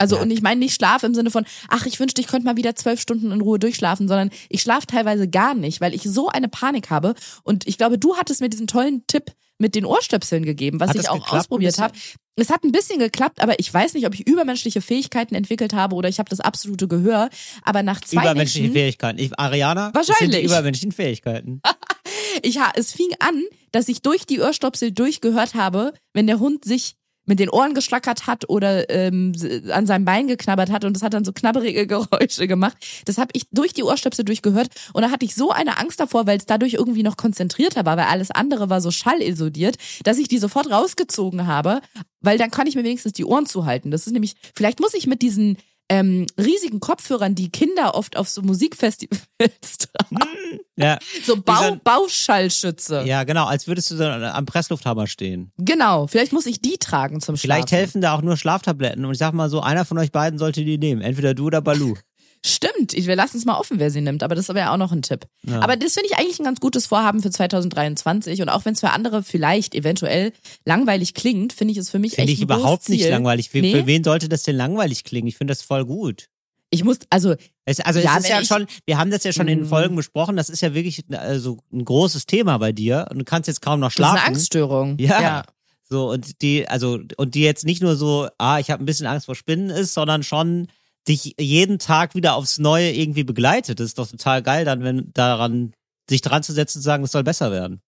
[0.01, 0.21] Also Ja.
[0.23, 2.75] und ich meine nicht Schlaf im Sinne von, ach, ich wünschte, ich könnte mal wieder
[2.75, 6.47] zwölf Stunden in Ruhe durchschlafen, sondern ich schlafe teilweise gar nicht, weil ich so eine
[6.49, 7.13] Panik habe.
[7.43, 10.95] Und ich glaube, du hattest mir diesen tollen Tipp mit den Ohrstöpseln gegeben, was Hat
[10.97, 11.93] ich auch geklappt ausprobiert habe.
[12.35, 15.95] Es hat ein bisschen geklappt, aber ich weiß nicht, ob ich übermenschliche Fähigkeiten entwickelt habe
[15.95, 17.29] oder ich habe das absolute Gehör.
[17.61, 19.19] Aber nach zwei Übermenschliche Nächten, Fähigkeiten.
[19.19, 20.45] Ich, Ariana, das sind die Wahrscheinlich.
[20.45, 21.61] übermenschlichen Fähigkeiten.
[22.41, 26.65] ich, ha- es fing an, dass ich durch die Ohrstöpsel durchgehört habe, wenn der Hund
[26.65, 26.95] sich
[27.25, 29.33] mit den Ohren geschlackert hat oder ähm,
[29.71, 32.77] an seinem Bein geknabbert hat und das hat dann so knabberige Geräusche gemacht.
[33.05, 36.27] Das habe ich durch die Ohrstöpsel durchgehört und da hatte ich so eine Angst davor,
[36.27, 40.27] weil es dadurch irgendwie noch konzentrierter war, weil alles andere war so schallisoliert, dass ich
[40.27, 41.81] die sofort rausgezogen habe,
[42.21, 43.91] weil dann kann ich mir wenigstens die Ohren zuhalten.
[43.91, 45.57] Das ist nämlich, vielleicht muss ich mit diesen
[45.91, 49.27] ähm, riesigen Kopfhörern, die Kinder oft auf so Musikfestivals
[49.77, 53.03] tragen, Ja, so Bau, Bauschallschütze.
[53.05, 55.51] ja, genau, als würdest du so am Presslufthammer stehen.
[55.57, 57.77] Genau, vielleicht muss ich die tragen zum Vielleicht Schlafen.
[57.79, 59.03] helfen da auch nur Schlaftabletten.
[59.03, 61.01] Und ich sag mal so, einer von euch beiden sollte die nehmen.
[61.01, 61.95] Entweder du oder Balu.
[62.43, 64.91] Stimmt, ich, wir lassen es mal offen, wer sie nimmt, aber das wäre auch noch
[64.91, 65.25] ein Tipp.
[65.43, 65.59] Ja.
[65.61, 68.79] Aber das finde ich eigentlich ein ganz gutes Vorhaben für 2023 und auch wenn es
[68.79, 70.33] für andere vielleicht eventuell
[70.65, 73.49] langweilig klingt, finde ich es für mich Finde echt ich ein großes überhaupt nicht langweilig.
[73.49, 73.71] Für, Nee.
[73.73, 75.27] für wen sollte das denn langweilig klingen?
[75.27, 76.27] Ich finde das voll gut.
[76.71, 77.35] Ich muss, also
[77.65, 79.65] Es, also Ja, es ist ja ich- schon, wir haben das ja schon in den
[79.65, 79.69] Mhm.
[79.69, 83.47] Folgen besprochen, das ist ja wirklich also ein großes Thema bei dir und du kannst
[83.47, 84.17] jetzt kaum noch das ist schlafen.
[84.17, 84.97] eine Angststörung.
[84.97, 85.43] Ja.
[85.89, 89.05] So, und die, also, und die jetzt nicht nur so, ah, ich habe ein bisschen
[89.07, 90.69] Angst vor Spinnen ist, sondern schon
[91.07, 93.79] dich jeden Tag wieder aufs Neue irgendwie begleitet.
[93.79, 95.73] Das ist doch total geil, dann, wenn daran,
[96.09, 97.81] sich dran zu setzen und zu sagen, es soll besser werden.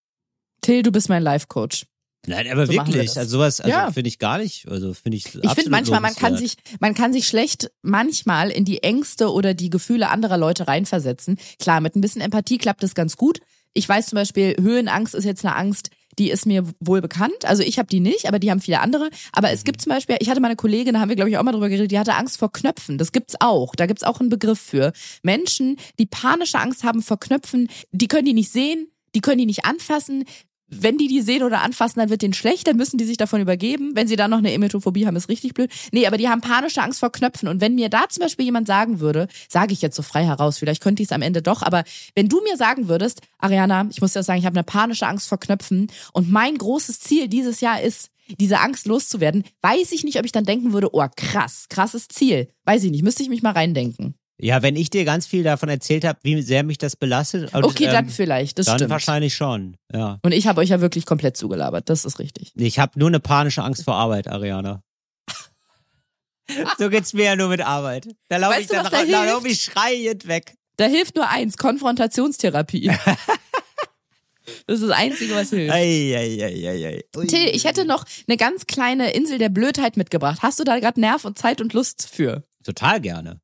[0.62, 1.86] Till, du bist mein Life-Coach.
[2.26, 3.18] Nein, aber So wir wirklich, das.
[3.18, 3.92] also sowas also Ja.
[3.92, 7.12] finde ich gar nicht, also finde ich Ich finde manchmal, man kann sich, man kann
[7.12, 11.38] sich schlecht manchmal in die Ängste oder die Gefühle anderer Leute reinversetzen.
[11.60, 13.42] Klar, mit ein bisschen Empathie klappt das ganz gut.
[13.74, 15.90] Ich weiß zum Beispiel, Höhenangst ist jetzt eine Angst,
[16.20, 17.46] die ist mir wohl bekannt.
[17.46, 19.10] Also ich habe die nicht, aber die haben viele andere.
[19.32, 21.38] Aber es gibt zum Beispiel, ich hatte mal eine Kollegin, da haben wir glaube ich
[21.38, 22.98] auch mal drüber geredet, die hatte Angst vor Knöpfen.
[22.98, 23.76] Das gibt's auch.
[23.76, 24.94] Da gibt's auch einen Begriff für.
[25.24, 29.46] Menschen, die panische Angst haben vor Knöpfen, die können die nicht sehen, die können die
[29.46, 30.26] nicht anfassen.
[30.68, 33.42] Wenn die die sehen oder anfassen, dann wird denen schlecht, dann müssen die sich davon
[33.42, 33.92] übergeben.
[33.96, 35.72] Wenn sie dann noch eine Emetophobie haben, ist richtig blöd.
[35.92, 37.48] Nee, aber die haben panische Angst vor Knöpfen.
[37.48, 40.58] Und wenn mir da zum Beispiel jemand sagen würde, sage ich jetzt so frei heraus,
[40.58, 41.84] vielleicht könnte ich es am Ende doch, aber
[42.16, 45.08] wenn du mir sagen würdest, Ariana, ich muss dir das sagen, ich habe eine panische
[45.08, 48.10] Angst vor Knöpfen und mein großes Ziel dieses Jahr ist,
[48.40, 52.50] diese Angst loszuwerden, weiß ich nicht, ob ich dann denken würde, oh krass, krasses Ziel.
[52.66, 54.16] Weiß ich nicht, müsste ich mich mal reindenken.
[54.44, 57.64] Ja, wenn ich dir ganz viel davon erzählt habe, wie sehr mich das belastet, und,
[57.64, 58.92] Okay, dann ähm, vielleicht, das dann stimmt.
[58.92, 59.78] wahrscheinlich schon.
[59.94, 60.20] Ja.
[60.22, 62.52] Und ich habe euch ja wirklich komplett zugelabert, das ist richtig.
[62.56, 64.84] Ich habe nur eine panische Angst vor Arbeit, Ariana.
[66.78, 68.10] so geht's mir ja nur mit Arbeit.
[68.28, 70.56] Da laufe ich dann da da lauf ich schreiend weg.
[70.76, 72.88] Da hilft nur eins, Konfrontationstherapie.
[74.68, 75.74] das ist das Einzige, was hilft.
[75.74, 77.28] Ei, ei, ei, ei.
[77.28, 80.40] Till, ich hätte noch eine ganz kleine Insel der Blödheit mitgebracht.
[80.42, 82.44] Hast du da gerade Nerv und Zeit und Lust für?
[82.66, 83.40] Total gerne.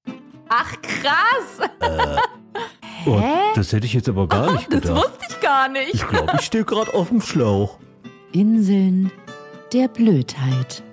[0.50, 1.70] Ach krass,
[3.06, 3.22] Oh,
[3.56, 4.97] das hätte ich jetzt aber gar nicht das gedacht.
[4.97, 5.93] wusste ich gar nicht.
[5.93, 7.78] Ich glaube, ich stehe gerade auf dem Schlauch.
[8.34, 9.12] Inseln
[9.72, 10.84] der Blödheit.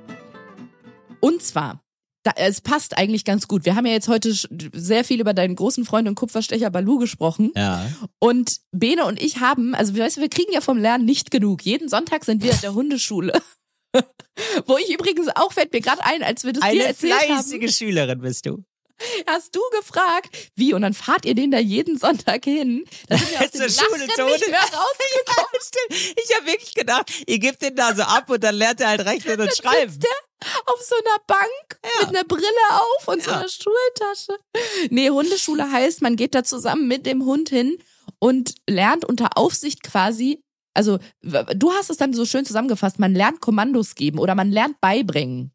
[1.20, 1.82] Und zwar,
[2.22, 3.64] da, es passt eigentlich ganz gut.
[3.64, 7.50] Wir haben ja jetzt heute sehr viel über deinen großen Freund und Kupferstecher Balu gesprochen.
[7.56, 7.86] Ja.
[8.20, 11.62] Und Bene und ich haben, also weißt du, wir kriegen ja vom Lernen nicht genug.
[11.62, 13.32] Jeden Sonntag sind wir in der Hundeschule.
[14.66, 17.42] Wo ich übrigens auch, fällt mir gerade ein, als wir das dir Eine erzählt haben.
[17.42, 18.62] fleißige Schülerin bist du.
[19.26, 20.72] Hast du gefragt, wie?
[20.74, 22.84] Und dann fahrt ihr den da jeden Sonntag hin.
[23.08, 25.60] Da sind wir aus Schule, zur nicht mehr rausgekommen.
[25.90, 25.96] Ja.
[26.24, 29.04] Ich habe wirklich gedacht, ihr gebt den da so ab und dann lernt er halt
[29.04, 29.90] rechnen und schreiben.
[29.92, 33.38] Sitzt der auf so einer Bank mit einer Brille auf und so Ja.
[33.38, 34.38] einer Schultasche.
[34.90, 37.78] Nee, Hundeschule heißt, man geht da zusammen mit dem Hund hin
[38.18, 40.42] und lernt unter Aufsicht quasi,
[40.74, 44.80] also du hast es dann so schön zusammengefasst, man lernt Kommandos geben oder man lernt
[44.80, 45.52] beibringen.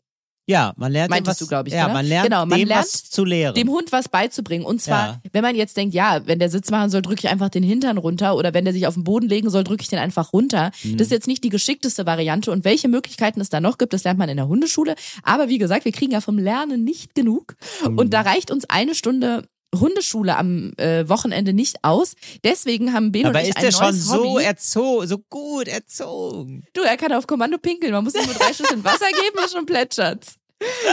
[0.48, 1.94] Ja, man lernt Meintest dem was, du, glaub ich, Ja, oder?
[1.94, 3.54] man lernt Genau, man dem lernt was zu lehren.
[3.56, 4.66] dem Hund was beizubringen.
[4.66, 5.22] Und zwar, Ja.
[5.32, 7.98] wenn man jetzt denkt, ja, wenn der Sitz machen soll, drücke ich einfach den Hintern
[7.98, 10.72] runter oder wenn der sich auf den Boden legen soll, drücke ich den einfach runter.
[10.84, 10.98] Mhm.
[10.98, 12.52] Das ist jetzt nicht die geschickteste Variante.
[12.52, 14.96] Und welche Möglichkeiten es da noch gibt, das lernt man in der Hundeschule.
[15.24, 17.56] Aber wie gesagt, wir kriegen ja vom Lernen nicht genug.
[17.88, 17.98] Mhm.
[18.00, 22.16] Und da reicht uns eine Stunde Hundeschule am äh, Wochenende nicht aus.
[22.44, 24.44] Deswegen haben Ben Aber und ich ist ein der schon so Hobby.
[24.44, 26.66] erzogen, so gut erzogen?
[26.74, 27.94] Du, er kann auf Kommando pinkeln.
[27.94, 30.36] Man muss ihm nur drei Schüsseln Wasser geben und schon plätschert's.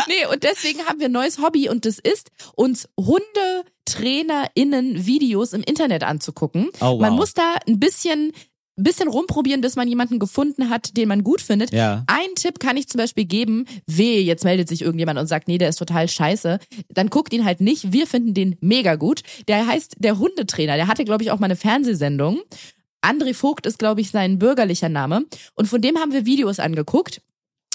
[0.07, 5.62] Nee, und deswegen haben wir ein neues Hobby und das ist, uns HundetrainerInnen Videos im
[5.62, 6.70] Internet anzugucken.
[6.81, 7.01] Oh, wow.
[7.01, 8.33] Man muss da ein bisschen,
[8.83, 11.72] bisschen rumprobieren, bis man jemanden gefunden hat, den man gut findet.
[11.72, 12.05] Ja.
[12.07, 15.59] Ein Tipp kann ich zum Beispiel geben, weh, jetzt meldet sich irgendjemand und sagt, nee,
[15.59, 16.59] der ist total scheiße.
[16.89, 17.93] Dann guckt ihn halt nicht.
[17.93, 19.22] Wir finden den mega gut.
[19.49, 20.76] Der heißt der Hundetrainer.
[20.76, 22.41] Der hatte, glaube ich, auch mal eine Fernsehsendung.
[23.03, 25.24] André Vogt ist, glaube ich, sein bürgerlicher Name.
[25.55, 27.20] Und von dem haben wir Videos angeguckt.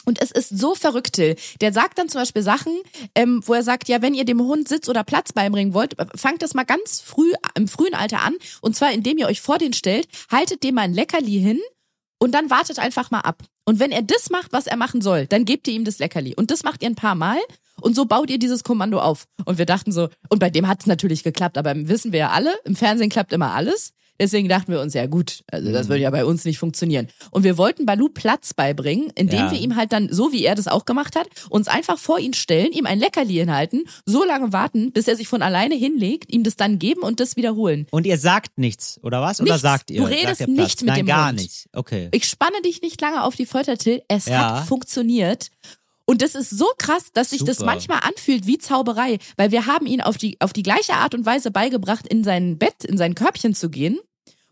[0.06, 1.36] Und es ist so verrückt, Till.
[1.62, 2.74] Der sagt dann zum Beispiel Sachen,
[3.16, 6.42] ähm, wo er sagt, ja, wenn ihr dem Hund Sitz oder Platz beibringen wollt, fangt
[6.42, 8.36] das mal ganz früh, im frühen Alter an.
[8.62, 11.60] Und zwar, indem ihr euch vor den stellt, haltet dem mal ein Leckerli hin
[12.20, 13.44] und dann wartet einfach mal ab.
[13.66, 16.36] Und wenn er das macht, was er machen soll, dann gebt ihr ihm das Leckerli.
[16.36, 17.38] Und das macht ihr ein paar Mal.
[17.82, 19.26] Und so baut ihr dieses Kommando auf.
[19.46, 22.30] Und wir dachten so, und bei dem hat es natürlich geklappt, aber wissen wir ja
[22.30, 23.94] alle, im Fernsehen klappt immer alles.
[24.20, 27.08] Deswegen dachten wir uns, ja gut, also das würde ja bei uns nicht funktionieren.
[27.32, 29.52] Und wir wollten Balu Platz beibringen, indem Ja.
[29.52, 32.34] wir ihm halt dann, so wie er das auch gemacht hat, uns einfach vor ihn
[32.34, 36.44] stellen, ihm ein Leckerli hinhalten, so lange warten, bis er sich von alleine hinlegt, ihm
[36.44, 37.88] das dann geben und das wiederholen.
[37.92, 39.42] Und ihr sagt nichts, oder was?
[39.42, 39.62] Oder Nichts.
[39.62, 39.98] sagt ihr?
[40.02, 40.50] Du Sagt redest Platz?
[40.50, 41.40] nicht mit Nein, dem gar Hund.
[41.42, 41.68] nicht.
[41.74, 42.10] Okay.
[42.12, 44.04] Ich spanne dich nicht lange auf die Folter, Till.
[44.08, 44.58] Es Ja.
[44.60, 45.48] hat funktioniert.
[46.06, 47.72] Und das ist so krass, dass sich das Super.
[47.72, 51.26] manchmal anfühlt wie Zauberei, weil wir haben ihn auf die, auf die gleiche Art und
[51.26, 54.00] Weise beigebracht, in sein Bett, in sein Körbchen zu gehen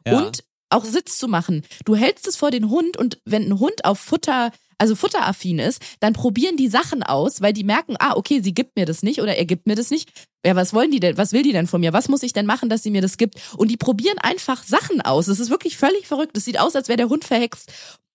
[0.08, 0.18] Ja.
[0.20, 1.64] und auch Sitz zu machen.
[1.84, 5.82] Du hältst es vor den Hund und wenn ein Hund auf Futter, also futteraffin ist,
[6.00, 9.22] dann probieren die Sachen aus, weil die merken, ah, okay, sie gibt mir das nicht
[9.22, 10.10] oder er gibt mir das nicht.
[10.46, 11.18] Ja, was wollen die denn?
[11.18, 11.92] Was will die denn von mir?
[11.92, 13.36] Was muss ich denn machen, dass sie mir das gibt?
[13.58, 15.28] Und die probieren einfach Sachen aus.
[15.28, 16.38] Es ist wirklich völlig verrückt.
[16.38, 17.72] Es sieht aus, als wäre der Hund verhext.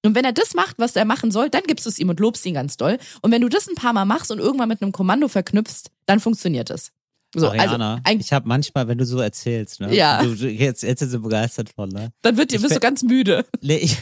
[0.07, 2.20] Und wenn er das macht, was er machen soll, dann gibst du es ihm und
[2.20, 2.98] lobst ihn ganz doll.
[3.22, 6.20] Und wenn du das ein paar Mal machst und irgendwann mit einem Kommando verknüpfst, dann
[6.20, 6.92] funktioniert es.
[7.34, 9.94] So, Ariana, also ich habe manchmal, wenn du so erzählst, ne?
[9.94, 10.22] Ja.
[10.22, 12.11] Du, du jetzt, jetzt sind sie begeistert von, ne?
[12.22, 13.44] dann wird dir, wirst du ganz müde.
[13.61, 13.98] Nee, ich,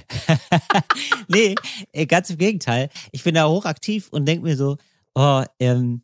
[1.29, 1.55] nee
[1.93, 2.91] äh, ganz im Gegenteil.
[3.11, 4.77] Ich bin da hochaktiv und denk mir so,
[5.15, 6.03] oh, ähm,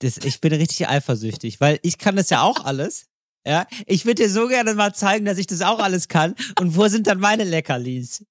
[0.00, 3.06] das, ich bin richtig eifersüchtig, weil ich kann das ja auch alles.
[3.46, 6.34] Ja, ich würde dir so gerne mal zeigen, dass ich das auch alles kann.
[6.60, 8.24] Und wo sind dann meine Leckerlis?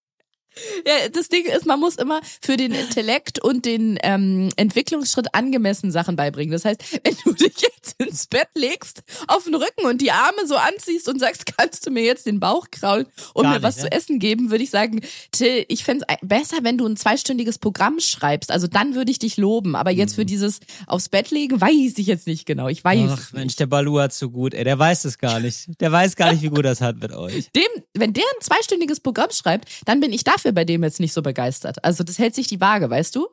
[0.85, 5.91] Ja, das Ding ist, man muss immer für den Intellekt und den ähm, Entwicklungsschritt angemessen
[5.91, 6.51] Sachen beibringen.
[6.51, 10.45] Das heißt, wenn du dich jetzt ins Bett legst, auf den Rücken und die Arme
[10.47, 13.63] so anziehst und sagst, kannst du mir jetzt den Bauch kraulen und Gar mir nicht,
[13.63, 13.83] was ne?
[13.83, 17.57] zu essen geben, würde ich sagen, Till, ich fände es besser, wenn du ein zweistündiges
[17.59, 18.51] Programm schreibst.
[18.51, 19.75] Also dann würde ich dich loben.
[19.75, 22.67] Aber jetzt für dieses aufs Bett legen, weiß ich jetzt nicht genau.
[22.67, 23.09] Ich weiß Mhm.
[23.09, 25.79] Ach Mensch, der Balu hat so gut, ey, der weiß es gar nicht.
[25.79, 27.49] Der weiß gar nicht, wie gut das hat mit euch.
[27.55, 31.13] Dem, wenn der ein zweistündiges Programm schreibt, dann bin ich dafür bei dem jetzt nicht
[31.13, 31.83] so begeistert.
[31.83, 33.27] Also das hält sich die Waage, weißt du?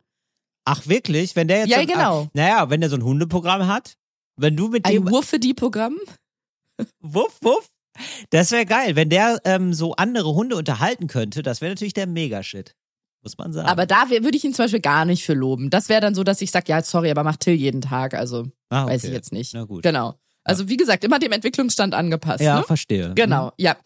[0.64, 1.34] Ach wirklich?
[1.34, 2.28] Wenn der jetzt Ja, so, ein- genau.
[2.34, 3.96] Naja, wenn der so ein Hundeprogramm hat,
[4.36, 5.96] wenn du mit dem Ein Wurf für die Programm?
[7.00, 7.68] Wuff, wuff.
[8.30, 11.42] Das wäre geil, wenn der ähm, so andere Hunde unterhalten könnte.
[11.42, 12.76] Das wäre natürlich der Megashit,
[13.22, 13.68] muss man sagen.
[13.68, 15.70] Aber da würde ich ihn zum Beispiel gar nicht für loben.
[15.70, 18.14] Das wäre dann so, dass ich sage, ja, sorry, aber macht Till jeden Tag.
[18.14, 19.08] Also ah, weiß okay.
[19.08, 19.54] ich jetzt nicht.
[19.54, 19.82] Na gut.
[19.82, 20.14] Genau.
[20.44, 22.40] Also wie gesagt, immer dem Entwicklungsstand angepasst.
[22.40, 22.64] Ja, ne?
[22.64, 23.12] verstehe.
[23.14, 23.76] Genau, ja.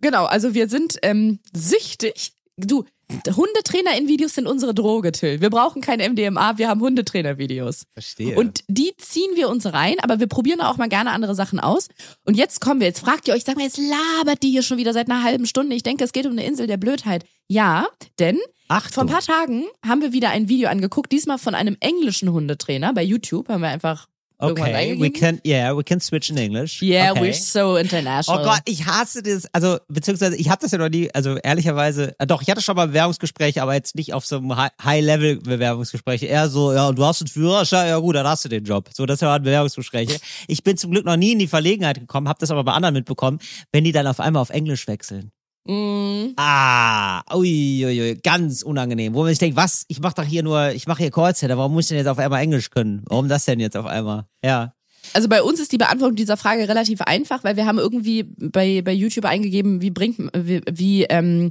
[0.00, 2.32] Genau, also wir sind ähm, süchtig.
[2.56, 2.84] Du,
[3.26, 5.40] Hundetrainer in Videos sind unsere Droge, Till.
[5.40, 7.84] Wir brauchen kein MDMA, wir haben Hundetrainer-Videos.
[7.92, 8.36] Verstehe.
[8.36, 11.88] Und die ziehen wir uns rein, aber wir probieren auch mal gerne andere Sachen aus.
[12.24, 14.78] Und jetzt kommen wir, jetzt fragt ihr euch, sag mal, jetzt labert die hier schon
[14.78, 15.74] wieder seit einer halben Stunde.
[15.76, 17.24] Ich denke, es geht um eine Insel der Blödheit.
[17.48, 17.86] Ja,
[18.18, 19.02] denn vor Achtung.
[19.04, 22.94] ein paar Tagen haben wir wieder ein Video angeguckt, diesmal von einem englischen Hundetrainer.
[22.94, 24.08] Bei YouTube haben wir einfach
[24.42, 26.82] Okay, we can, yeah, we can switch in English.
[26.82, 27.20] Yeah, okay.
[27.20, 28.44] we're so Oh international.
[28.44, 29.46] Gott, ich hasse das.
[29.52, 32.76] Also, beziehungsweise, ich habe das ja noch nie, also ehrlicherweise, äh, doch, ich hatte schon
[32.76, 36.26] mal Bewerbungsgespräche, aber jetzt nicht auf so einem Hi- High-Level-Bewerbungsgespräche.
[36.26, 38.88] Eher so, ja, du hast einen Führerschein, ja gut, dann hast du den Job.
[38.92, 40.18] So, das waren Bewerbungsgespräche.
[40.48, 42.94] Ich bin zum Glück noch nie in die Verlegenheit gekommen, habe das aber bei anderen
[42.94, 43.38] mitbekommen,
[43.72, 45.30] wenn die dann auf einmal auf Englisch wechseln.
[45.64, 46.32] Mm.
[46.36, 49.14] Ah, ui, ui, ui, ganz unangenehm.
[49.14, 51.72] Wo man sich denkt, was, ich mache doch hier nur, ich mache hier Callcenter, warum
[51.72, 53.02] muss ich denn jetzt auf einmal Englisch können?
[53.06, 54.26] Warum das denn jetzt auf einmal?
[54.44, 54.74] Ja.
[55.14, 58.82] Also bei uns ist die Beantwortung dieser Frage relativ einfach, weil wir haben irgendwie bei,
[58.82, 61.50] bei YouTube eingegeben, wie bringt, wie, wie ähm,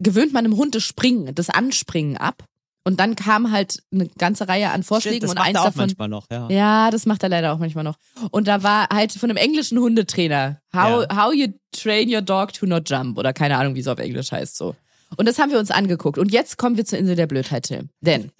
[0.00, 2.44] gewöhnt man einem Hund das Springen, das Anspringen ab.
[2.90, 5.60] Und dann kam halt eine ganze Reihe an Vorschlägen Stimmt, das und macht eins er
[5.60, 5.80] auch davon.
[5.82, 6.48] manchmal noch, ja.
[6.50, 7.94] Ja, das macht er leider auch manchmal noch.
[8.32, 12.66] Und da war halt von einem englischen Hundetrainer, how, how you train your dog to
[12.66, 14.74] not jump oder keine Ahnung, wie es auf Englisch heißt so.
[15.16, 16.18] Und das haben wir uns angeguckt.
[16.18, 17.90] Und jetzt kommen wir zur Insel der Blödheit, Tim.
[18.00, 18.32] Denn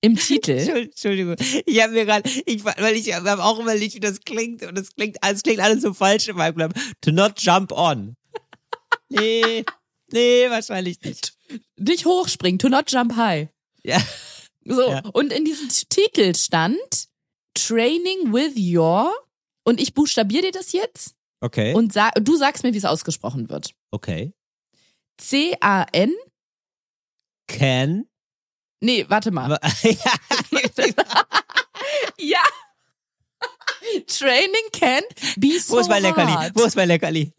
[0.00, 4.22] im Titel, Entschuldigung, ich habe mir gerade, ich, weil ich habe auch überlegt, wie das
[4.22, 6.72] klingt und es klingt, es klingt alles so falsch in meinem Kopf.
[7.02, 8.16] To not jump on.
[9.08, 9.64] Nee,
[10.12, 11.34] nee, wahrscheinlich nicht.
[11.76, 13.48] nicht hochspringen, to not jump high.
[13.84, 14.00] Ja.
[14.64, 15.02] So, Ja.
[15.12, 17.08] und in diesem Titel stand
[17.54, 19.12] Training with your
[19.64, 23.48] und ich buchstabiere dir das jetzt Okay, und sag, du sagst mir, wie es ausgesprochen
[23.50, 23.74] wird.
[23.90, 24.32] okay.
[25.18, 26.12] C-A-N,
[27.48, 28.06] Can.
[28.80, 29.58] nee, warte mal.
[32.18, 32.42] Ja.
[34.06, 35.02] Training can
[35.36, 36.50] be so Wo ist mein Leckerli?
[36.54, 37.32] Wo ist mein Leckerli?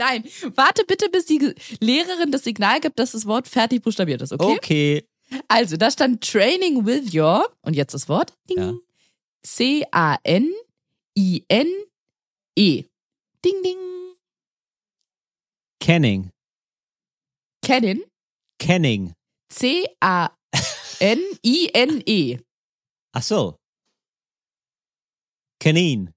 [0.00, 0.24] Nein,
[0.54, 4.56] warte bitte, bis die Lehrerin das Signal gibt, dass das Wort fertig buchstabiert ist, okay?
[4.56, 5.06] Okay.
[5.46, 8.58] Also, da stand Training with your, und jetzt das Wort, Ding.
[8.58, 8.72] Ja.
[9.42, 10.14] C-A-N-I-N-E.
[13.44, 13.76] Ding, ding.
[15.82, 16.30] Canning.
[17.62, 18.02] Cannon.
[18.58, 19.12] Canning.
[19.52, 20.28] C-A-N-I-N-E.
[23.12, 23.56] Ach so.
[25.58, 26.14] Canin.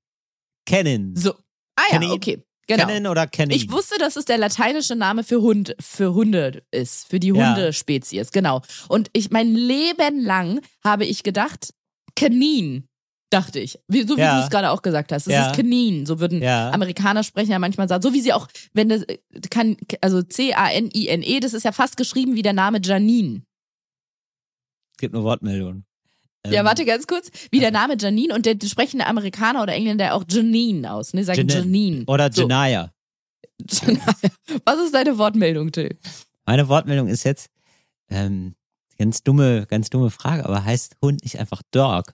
[0.66, 1.16] Cannon.
[1.18, 1.34] So.
[1.76, 2.12] Ah ja, Cannon.
[2.12, 2.42] okay.
[2.68, 2.86] Genau.
[2.86, 3.58] Cannon oder Canning?
[3.58, 7.56] Ich wusste, dass es der lateinische Name für Hund, für Hunde ist, für die Ja.
[7.56, 8.62] Hundespezies, genau.
[8.88, 11.74] Und ich mein Leben lang habe ich gedacht,
[12.16, 12.86] Kanin,
[13.32, 13.80] dachte ich.
[13.88, 14.38] Wie, so wie Ja.
[14.38, 15.28] du es gerade auch gesagt hast.
[15.28, 15.48] Es Ja.
[15.50, 16.06] ist Kanin.
[16.06, 16.70] So würden Ja.
[16.72, 18.02] Amerikaner sprechen ja manchmal sagen.
[18.04, 19.18] So wie sie auch, wenn das äh,
[19.50, 23.42] kann, also C-A-N-I-N-E, das ist ja fast geschrieben wie der Name Janine.
[25.00, 25.86] Gibt nur Wortmeldungen.
[26.48, 27.30] Ja, Ähm, warte ganz kurz.
[27.52, 31.24] Wie der Name Janine und der sprechen der Amerikaner oder Engländer auch Janine aus, ne?
[31.24, 31.60] Sagen Janine.
[31.60, 32.04] Janine.
[32.08, 32.42] Oder So.
[32.42, 32.92] Janaya.
[34.66, 35.98] Was ist deine Wortmeldung, Till?
[36.46, 37.50] Meine Wortmeldung ist jetzt,
[38.10, 38.56] ähm,
[38.98, 42.14] ganz dumme, ganz dumme Frage, aber heißt Hund nicht einfach Dog?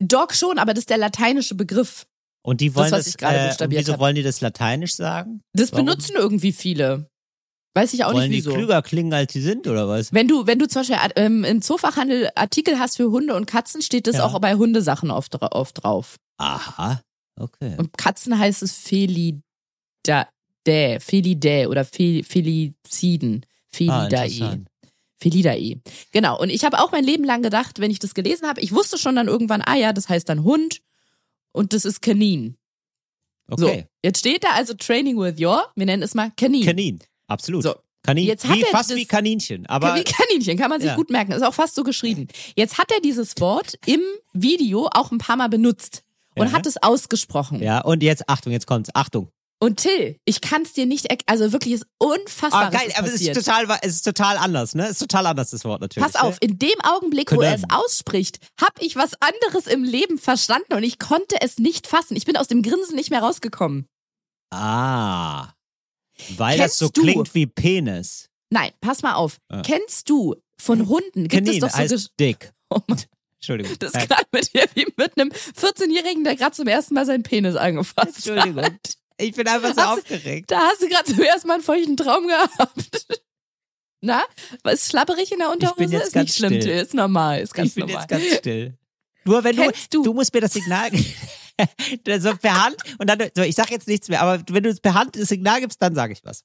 [0.00, 2.06] Dog schon, aber das ist der lateinische Begriff.
[2.42, 4.00] Und die wollen was das, ich gerade äh, wieso hab.
[4.00, 5.42] wollen die das lateinisch sagen?
[5.52, 5.86] Das Warum?
[5.86, 7.08] benutzen irgendwie viele.
[7.78, 8.56] Weiß ich auch wollen nicht die wieso.
[8.56, 10.12] klüger klingen, als sie sind, oder was?
[10.12, 13.82] Wenn du, wenn du zum Beispiel ähm, im Zoofachhandel Artikel hast für Hunde und Katzen,
[13.82, 14.24] steht das Ja.
[14.24, 16.16] auch bei Hundesachen oft, oft drauf.
[16.38, 17.00] Aha.
[17.36, 17.74] Okay.
[17.78, 19.40] Und Katzen heißt es Felidae,
[21.00, 23.44] Felidae oder Fe, Feliciden.
[23.44, 24.24] ah, Felidae.
[24.26, 24.68] interessant.
[25.20, 25.80] Felidae.
[26.12, 26.40] Genau.
[26.40, 28.98] Und ich habe auch mein Leben lang gedacht, wenn ich das gelesen habe, ich wusste
[28.98, 30.80] schon dann irgendwann, ah ja, das heißt dann Hund
[31.52, 32.56] und das ist Kanin.
[33.50, 33.60] Okay.
[33.60, 36.64] So, jetzt steht da also Training with your, wir nennen es mal Kanin.
[36.64, 36.98] Kanin.
[37.28, 37.62] Absolut.
[37.62, 37.74] So.
[38.02, 38.24] Kanin.
[38.26, 39.66] Jetzt hat wie, er fast wie Kaninchen.
[39.66, 40.96] Aber Wie Kaninchen, kann man sich Ja.
[40.96, 41.32] gut merken.
[41.32, 42.28] Ist auch fast so geschrieben.
[42.56, 44.00] Jetzt hat er dieses Wort im
[44.32, 46.02] Video auch ein paar Mal benutzt
[46.36, 46.52] und Ja.
[46.52, 47.60] hat es ausgesprochen.
[47.62, 48.88] ja, und jetzt, Achtung, jetzt kommt's.
[48.94, 49.28] Achtung.
[49.60, 52.66] Und Till, ich kann es dir nicht, erk- also wirklich ist unfassbar.
[52.66, 54.84] Ah, geil, aber es ist total, es ist total anders, ne?
[54.84, 56.06] Es ist total anders, das Wort natürlich.
[56.12, 57.72] Pass auf, in dem Augenblick, wo er es Können.
[57.72, 62.14] ausspricht, habe ich was anderes im Leben verstanden und ich konnte es nicht fassen.
[62.16, 63.86] Ich bin aus dem Grinsen nicht mehr rausgekommen.
[64.50, 65.48] Ah.
[66.36, 68.28] Weil das Kennst so du- klingt wie Penis.
[68.50, 69.38] Nein, pass mal auf.
[69.48, 69.62] Ah.
[69.62, 72.52] Kennst du von Hunden, gibt Kanin es doch so heißt dick.
[72.70, 73.00] oh Mann,
[73.36, 73.76] Entschuldigung.
[73.78, 77.22] das Äh, klang mit dir wie mit einem 14-Jährigen, der gerade zum ersten Mal seinen
[77.22, 78.64] Penis angefasst Entschuldigung.
[78.64, 78.96] hat.
[79.20, 80.50] Ich bin einfach so Hast du- aufgeregt.
[80.50, 83.06] Da hast du gerade zum ersten Mal einen feuchten Traum gehabt.
[84.00, 84.22] Na,
[84.62, 85.96] was schlapperig in der Unterhose?
[85.96, 86.60] ist nicht schlimm, still.
[86.62, 88.02] Till, ist normal, ist ganz ich bin normal.
[88.02, 88.78] jetzt ganz still.
[89.24, 90.90] Nur wenn du, Kennst du- du musst mir das Signal,
[92.20, 94.94] so per Hand und dann, so, ich sag jetzt nichts mehr, aber wenn du per
[94.94, 96.44] Hand das Signal gibst, dann sage ich was.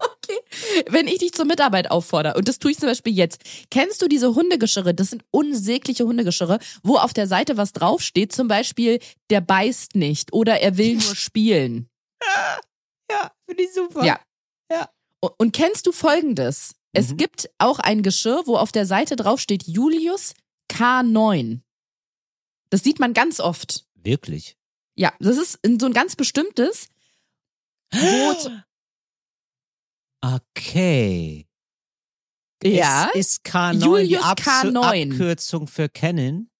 [0.00, 0.38] Okay.
[0.90, 4.06] Wenn ich dich zur Mitarbeit auffordere, und das tue ich zum Beispiel jetzt, kennst du
[4.06, 4.94] diese Hundegeschirre?
[4.94, 10.32] Das sind unsägliche Hundegeschirre, wo auf der Seite was draufsteht, zum Beispiel, der beißt nicht
[10.32, 11.88] oder er will nur spielen.
[13.10, 14.04] Ja, finde ich super.
[14.04, 14.20] Ja.
[14.70, 14.88] Ja.
[15.20, 16.74] Und, und kennst du folgendes?
[16.92, 17.16] Es Mhm.
[17.16, 20.34] gibt auch ein Geschirr, wo auf der Seite draufsteht Julius
[20.72, 21.60] K9.
[22.70, 23.84] Das sieht man ganz oft.
[24.02, 24.56] Wirklich?
[24.94, 26.88] Ja, das ist so ein ganz bestimmtes.
[30.20, 31.46] okay.
[32.62, 33.10] Ja.
[33.14, 35.12] Es ist K9 Julius die K9.
[35.12, 36.50] Abkürzung für Canon.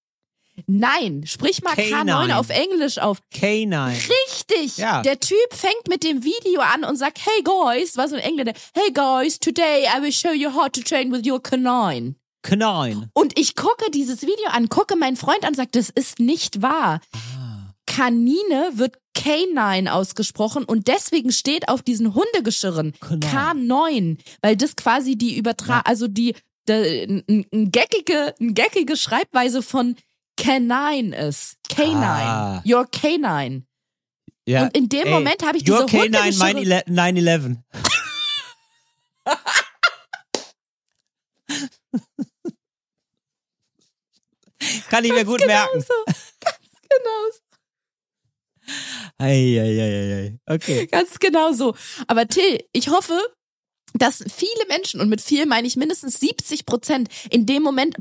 [0.67, 3.21] Nein, sprich mal K9, K9 auf Englisch auf.
[3.33, 3.93] K9.
[3.93, 4.77] Richtig.
[4.77, 5.01] Ja.
[5.01, 8.53] Der Typ fängt mit dem Video an und sagt, hey guys, was so ein Engländer,
[8.73, 12.15] hey guys, today I will show you how to train with your K9.
[12.47, 13.09] Nein.
[13.13, 16.61] Und ich gucke dieses Video an, gucke meinen Freund an und sage, das ist nicht
[16.61, 17.01] wahr.
[17.13, 17.73] Ah.
[17.85, 25.37] Kanine wird K9 ausgesprochen und deswegen steht auf diesen Hundegeschirren K9, weil das quasi die
[25.37, 25.89] Übertragung, ja.
[25.89, 26.35] also die,
[26.67, 29.95] die ein geckige, geckige Schreibweise von
[30.39, 31.57] K9 ist.
[31.69, 32.03] K9.
[32.03, 32.63] Ah.
[32.65, 33.63] Your K9.
[34.45, 34.63] Ja.
[34.63, 37.57] Und in dem Ey, Moment habe ich your diese Your K9, Hundegeschirre mein 9-11.
[44.89, 45.81] Kann ich mir gut merken.
[45.81, 45.93] so.
[46.39, 46.57] Ganz
[46.89, 47.39] genau so.
[49.17, 50.39] Eieieiei.
[50.45, 50.87] Okay.
[50.87, 51.75] Ganz genau so.
[52.07, 53.19] Aber Till, ich hoffe,
[53.93, 57.95] dass viele Menschen, und mit viel meine ich mindestens 70 Prozent, in dem Moment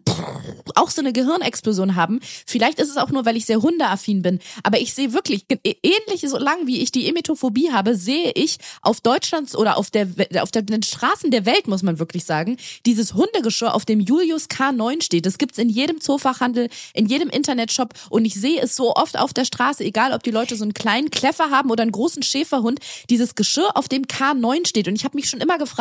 [0.75, 2.21] auch so eine Gehirnexplosion haben.
[2.47, 4.39] Vielleicht ist es auch nur, weil ich sehr hundeaffin bin.
[4.63, 8.59] Aber ich sehe wirklich, ge- ähnlich so lang wie ich die Emetophobie habe, sehe ich
[8.83, 10.09] auf Deutschlands oder auf der,
[10.41, 14.49] auf der, den Straßen der Welt, muss man wirklich sagen, dieses Hundegeschirr, auf dem Julius
[14.49, 15.27] K9 steht.
[15.27, 17.95] Das gibt's in jedem Zoofachhandel, in jedem Internetshop.
[18.11, 20.75] Und ich sehe es so oft auf der Straße, egal ob die Leute so einen
[20.75, 24.89] kleinen Kleffer haben oder einen großen Schäferhund, dieses Geschirr, auf dem K9 steht.
[24.89, 25.78] Und ich habe mich schon immer gefragt,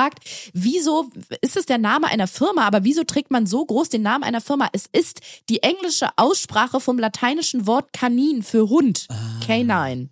[0.53, 1.09] wieso
[1.41, 4.41] ist es der Name einer Firma, aber wieso trägt man so groß den Namen einer
[4.41, 4.69] Firma?
[4.71, 9.07] Es ist die englische Aussprache vom lateinischen Wort Kanin für Hund.
[9.45, 10.09] K9.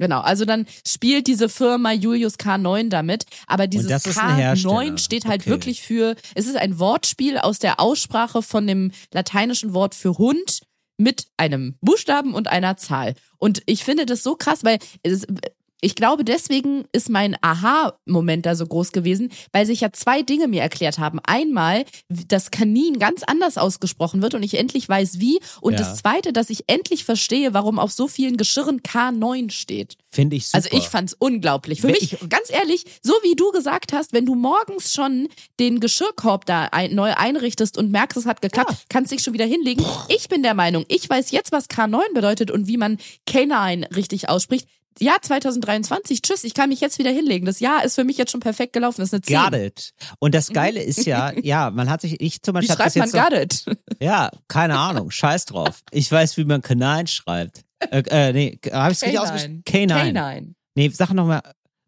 [0.00, 4.74] Genau, also dann spielt diese Firma Julius K9 damit, aber dieses das ist ein Hersteller.
[4.74, 5.50] K9 steht halt Okay.
[5.50, 10.60] wirklich für, es ist ein Wortspiel aus der Aussprache von dem lateinischen Wort für Hund
[10.98, 13.14] mit einem Buchstaben und einer Zahl.
[13.38, 15.26] Und ich finde das so krass, weil es,
[15.80, 20.48] ich glaube, deswegen ist mein Aha-Moment da so groß gewesen, weil sich ja zwei Dinge
[20.48, 21.20] mir erklärt haben.
[21.24, 25.38] Einmal, dass Kanin ganz anders ausgesprochen wird und ich endlich weiß wie.
[25.60, 25.78] Und Ja.
[25.80, 29.96] das zweite, dass ich endlich verstehe, warum auf so vielen Geschirren K9 steht.
[30.10, 30.56] Finde ich super.
[30.64, 31.80] Also ich fand's unglaublich.
[31.82, 35.28] Für Wenn mich, ich- ganz ehrlich, so wie du gesagt hast, wenn du morgens schon
[35.60, 39.44] den Geschirrkorb da ein, neu einrichtest und merkst, es hat geklappt, kannst dich schon wieder
[39.44, 39.84] hinlegen.
[40.08, 44.28] Ich bin der Meinung, ich weiß jetzt, was K9 bedeutet und wie man Canine richtig
[44.28, 44.66] ausspricht.
[45.00, 47.46] Jahr 2023, tschüss, ich kann mich jetzt wieder hinlegen.
[47.46, 49.00] Das Jahr ist für mich jetzt schon perfekt gelaufen.
[49.00, 49.36] Das ist eine 10.
[49.36, 49.90] Got it.
[50.18, 52.94] Und das Geile ist ja, ja, man hat sich, ich zum Wie Beispiel hab das
[52.94, 53.78] schreibt man got it?
[54.00, 55.80] Ja, keine Ahnung, scheiß drauf.
[55.90, 57.64] Ich weiß, wie man Canine schreibt.
[57.90, 59.62] Äh, äh nee, habe ich richtig ausgesprochen?
[59.64, 60.12] Canine.
[60.12, 60.54] Canine.
[60.74, 61.42] Nee, sag nochmal,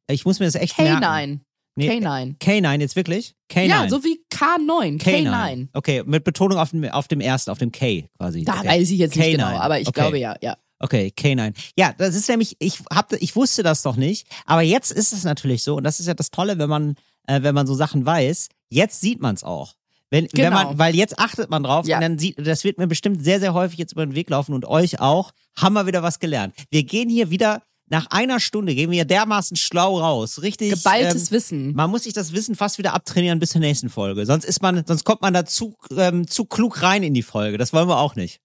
[0.08, 1.00] ich muss mir das echt merken.
[1.00, 1.40] Canine.
[1.76, 2.36] Nee, Canine.
[2.40, 3.34] Canine, jetzt wirklich?
[3.48, 3.74] Canine.
[3.74, 5.00] Ja, so wie K9.
[5.00, 5.68] K9.
[5.72, 8.44] Okay, mit Betonung auf dem, auf dem ersten, auf dem K quasi.
[8.44, 8.68] Da okay.
[8.68, 9.32] weiß ich jetzt nicht K9.
[9.32, 10.00] genau, aber ich Okay.
[10.00, 10.56] glaube ja, ja.
[10.80, 11.54] Okay, K9.
[11.76, 15.24] Ja, das ist nämlich, ich hab, ich wusste das noch nicht, aber jetzt ist es
[15.24, 16.94] natürlich so und das ist ja das Tolle, wenn man,
[17.26, 18.48] äh, wenn man so Sachen weiß.
[18.70, 19.74] Jetzt sieht man es auch.
[20.08, 20.64] Wenn, wenn Genau.
[20.64, 21.96] man, weil jetzt achtet man drauf Ja.
[21.98, 24.54] und dann sieht, das wird mir bestimmt sehr, sehr häufig jetzt über den Weg laufen
[24.54, 26.54] und euch auch, haben wir wieder was gelernt.
[26.70, 30.42] Wir gehen hier wieder, nach einer Stunde gehen wir dermaßen schlau raus.
[30.42, 30.70] Richtig.
[30.70, 31.74] Geballtes ähm, Wissen.
[31.74, 34.24] man muss sich das Wissen fast wieder abtrainieren bis zur nächsten Folge.
[34.26, 37.58] Sonst ist man, sonst kommt man da zu, ähm, zu klug rein in die Folge.
[37.58, 38.40] Das wollen wir auch nicht.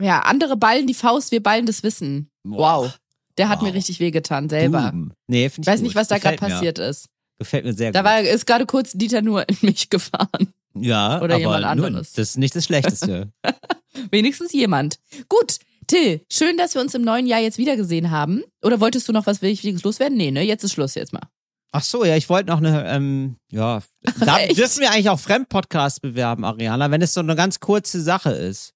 [0.00, 2.30] Ja, andere ballen die Faust, wir ballen das Wissen.
[2.44, 2.82] Boah.
[2.84, 2.98] Wow.
[3.38, 3.68] Der hat Wow.
[3.68, 4.90] mir richtig wehgetan selber.
[4.90, 5.12] Boom.
[5.26, 5.84] Nee, find Ich weiß gut.
[5.88, 7.06] nicht, was da gerade passiert ist.
[7.38, 8.06] Gefällt mir sehr Da gut.
[8.10, 10.52] war ist gerade kurz Dieter nur in mich gefahren.
[10.74, 12.12] ja, oder aber jemand anderes.
[12.12, 13.32] Das ist nicht das Schlechteste.
[14.10, 14.98] Wenigstens jemand.
[15.28, 18.42] Gut, Till, schön, dass wir uns im neuen Jahr jetzt wiedergesehen haben.
[18.62, 20.16] Oder wolltest du noch was Wichtiges loswerden?
[20.16, 20.42] Nee, ne?
[20.42, 21.22] Jetzt ist Schluss jetzt mal.
[21.72, 23.82] Ach so, ja, ich wollte noch eine, ähm, ja,
[24.20, 28.30] da dürfen wir eigentlich auch Fremdpodcasts bewerben, Ariana, wenn es so eine ganz kurze Sache
[28.30, 28.74] ist.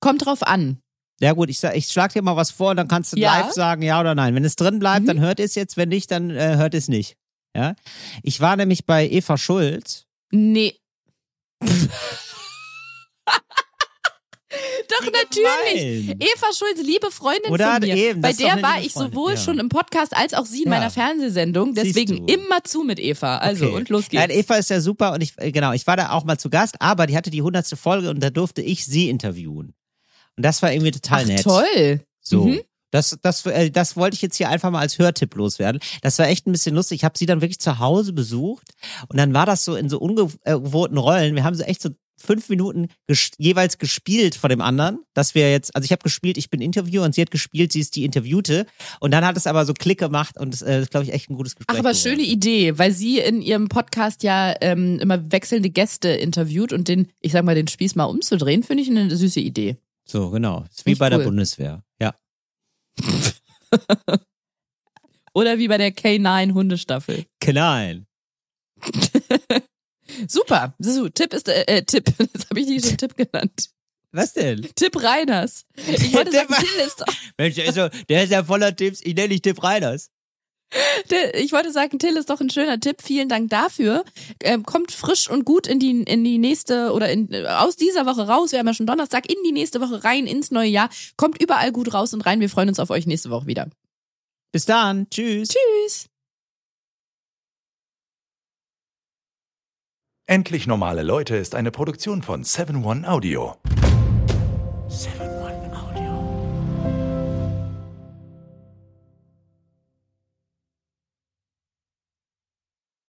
[0.00, 0.78] Kommt drauf an.
[1.20, 3.38] Ja gut, ich, ich schlag dir mal was vor, dann kannst du Ja.
[3.40, 4.34] live sagen, ja oder nein.
[4.34, 5.06] Wenn es drin bleibt, Mhm.
[5.06, 7.16] dann hört es jetzt, wenn nicht, dann äh, hört es nicht.
[7.54, 7.74] Ja,
[8.22, 10.06] ich war nämlich bei Eva Schulz.
[10.30, 10.76] Nee.
[14.88, 16.08] Doch, natürlich.
[16.08, 16.18] Nein.
[16.20, 17.94] Eva Schulz, liebe Freundin Oder von mir.
[17.96, 19.36] eben, Bei der war ich sowohl ja.
[19.38, 20.78] schon im Podcast als auch sie in Ja.
[20.78, 21.74] meiner Fernsehsendung.
[21.74, 23.38] Deswegen immer zu mit Eva.
[23.38, 23.74] Also, Okay.
[23.76, 24.34] und los geht's.
[24.34, 26.80] Eva ist ja super und ich, äh, genau, ich war da auch mal zu Gast,
[26.80, 29.72] aber die hatte die hundertste Folge und da durfte ich sie interviewen.
[30.36, 31.42] Und das war irgendwie total Ach, nett.
[31.42, 32.00] toll.
[32.20, 32.46] So.
[32.46, 32.60] Mhm.
[32.90, 35.80] Das, das, äh, das wollte ich jetzt hier einfach mal als Hörtipp loswerden.
[36.02, 37.00] Das war echt ein bisschen lustig.
[37.00, 38.72] Ich habe sie dann wirklich zu Hause besucht
[39.08, 41.36] und dann war das so in so ungewohnten Rollen.
[41.36, 45.50] Wir haben so echt so fünf Minuten ges jeweils gespielt von dem anderen, dass wir
[45.50, 48.04] jetzt, also ich habe gespielt, ich bin Interviewer und sie hat gespielt, sie ist die
[48.04, 48.66] Interviewte
[49.00, 51.30] und dann hat es aber so Klick gemacht und das äh, ist, glaube ich, echt
[51.30, 51.74] ein gutes Gespräch.
[51.74, 52.18] Ach, aber geworden.
[52.18, 57.08] schöne Idee, weil sie in ihrem Podcast ja ähm, immer wechselnde Gäste interviewt und den,
[57.20, 59.78] ich sag mal, den Spieß mal umzudrehen, finde ich eine süße Idee.
[60.10, 60.64] So, genau.
[60.68, 61.26] Ist wie bei der cool.
[61.26, 61.84] Bundeswehr.
[62.00, 62.16] Ja.
[65.34, 67.26] Oder wie bei der K9-Hundestaffel.
[67.40, 68.08] Klein.
[70.26, 70.74] Super.
[70.80, 72.12] So, Tipp ist, äh, äh Tipp.
[72.32, 73.70] Das habe ich nicht schon Tipp genannt.
[74.10, 74.68] Was denn?
[74.74, 75.64] Tipp Reiners.
[75.76, 77.06] Ich wollte sagen, Tipp- Till ist doch,
[77.38, 79.00] Mensch, der ist, so, der ist ja voller Tipps.
[79.02, 80.10] Ich nenne dich Tipp Reiners.
[81.34, 83.02] Ich wollte sagen, Till ist doch ein schöner Tipp.
[83.02, 84.04] Vielen Dank dafür.
[84.42, 88.28] Ähm, kommt frisch und gut in die, in die nächste oder in, aus dieser Woche
[88.28, 88.52] raus.
[88.52, 90.88] Wir haben ja schon Donnerstag in die nächste Woche rein ins neue Jahr.
[91.16, 92.40] Kommt überall gut raus und rein.
[92.40, 93.68] Wir freuen uns auf euch nächste Woche wieder.
[94.52, 95.08] Bis dann.
[95.10, 95.48] Tschüss.
[95.48, 96.06] Tschüss.
[100.26, 103.56] Endlich normale Leute ist eine Produktion von 7 One Audio.
[103.64, 103.89] 7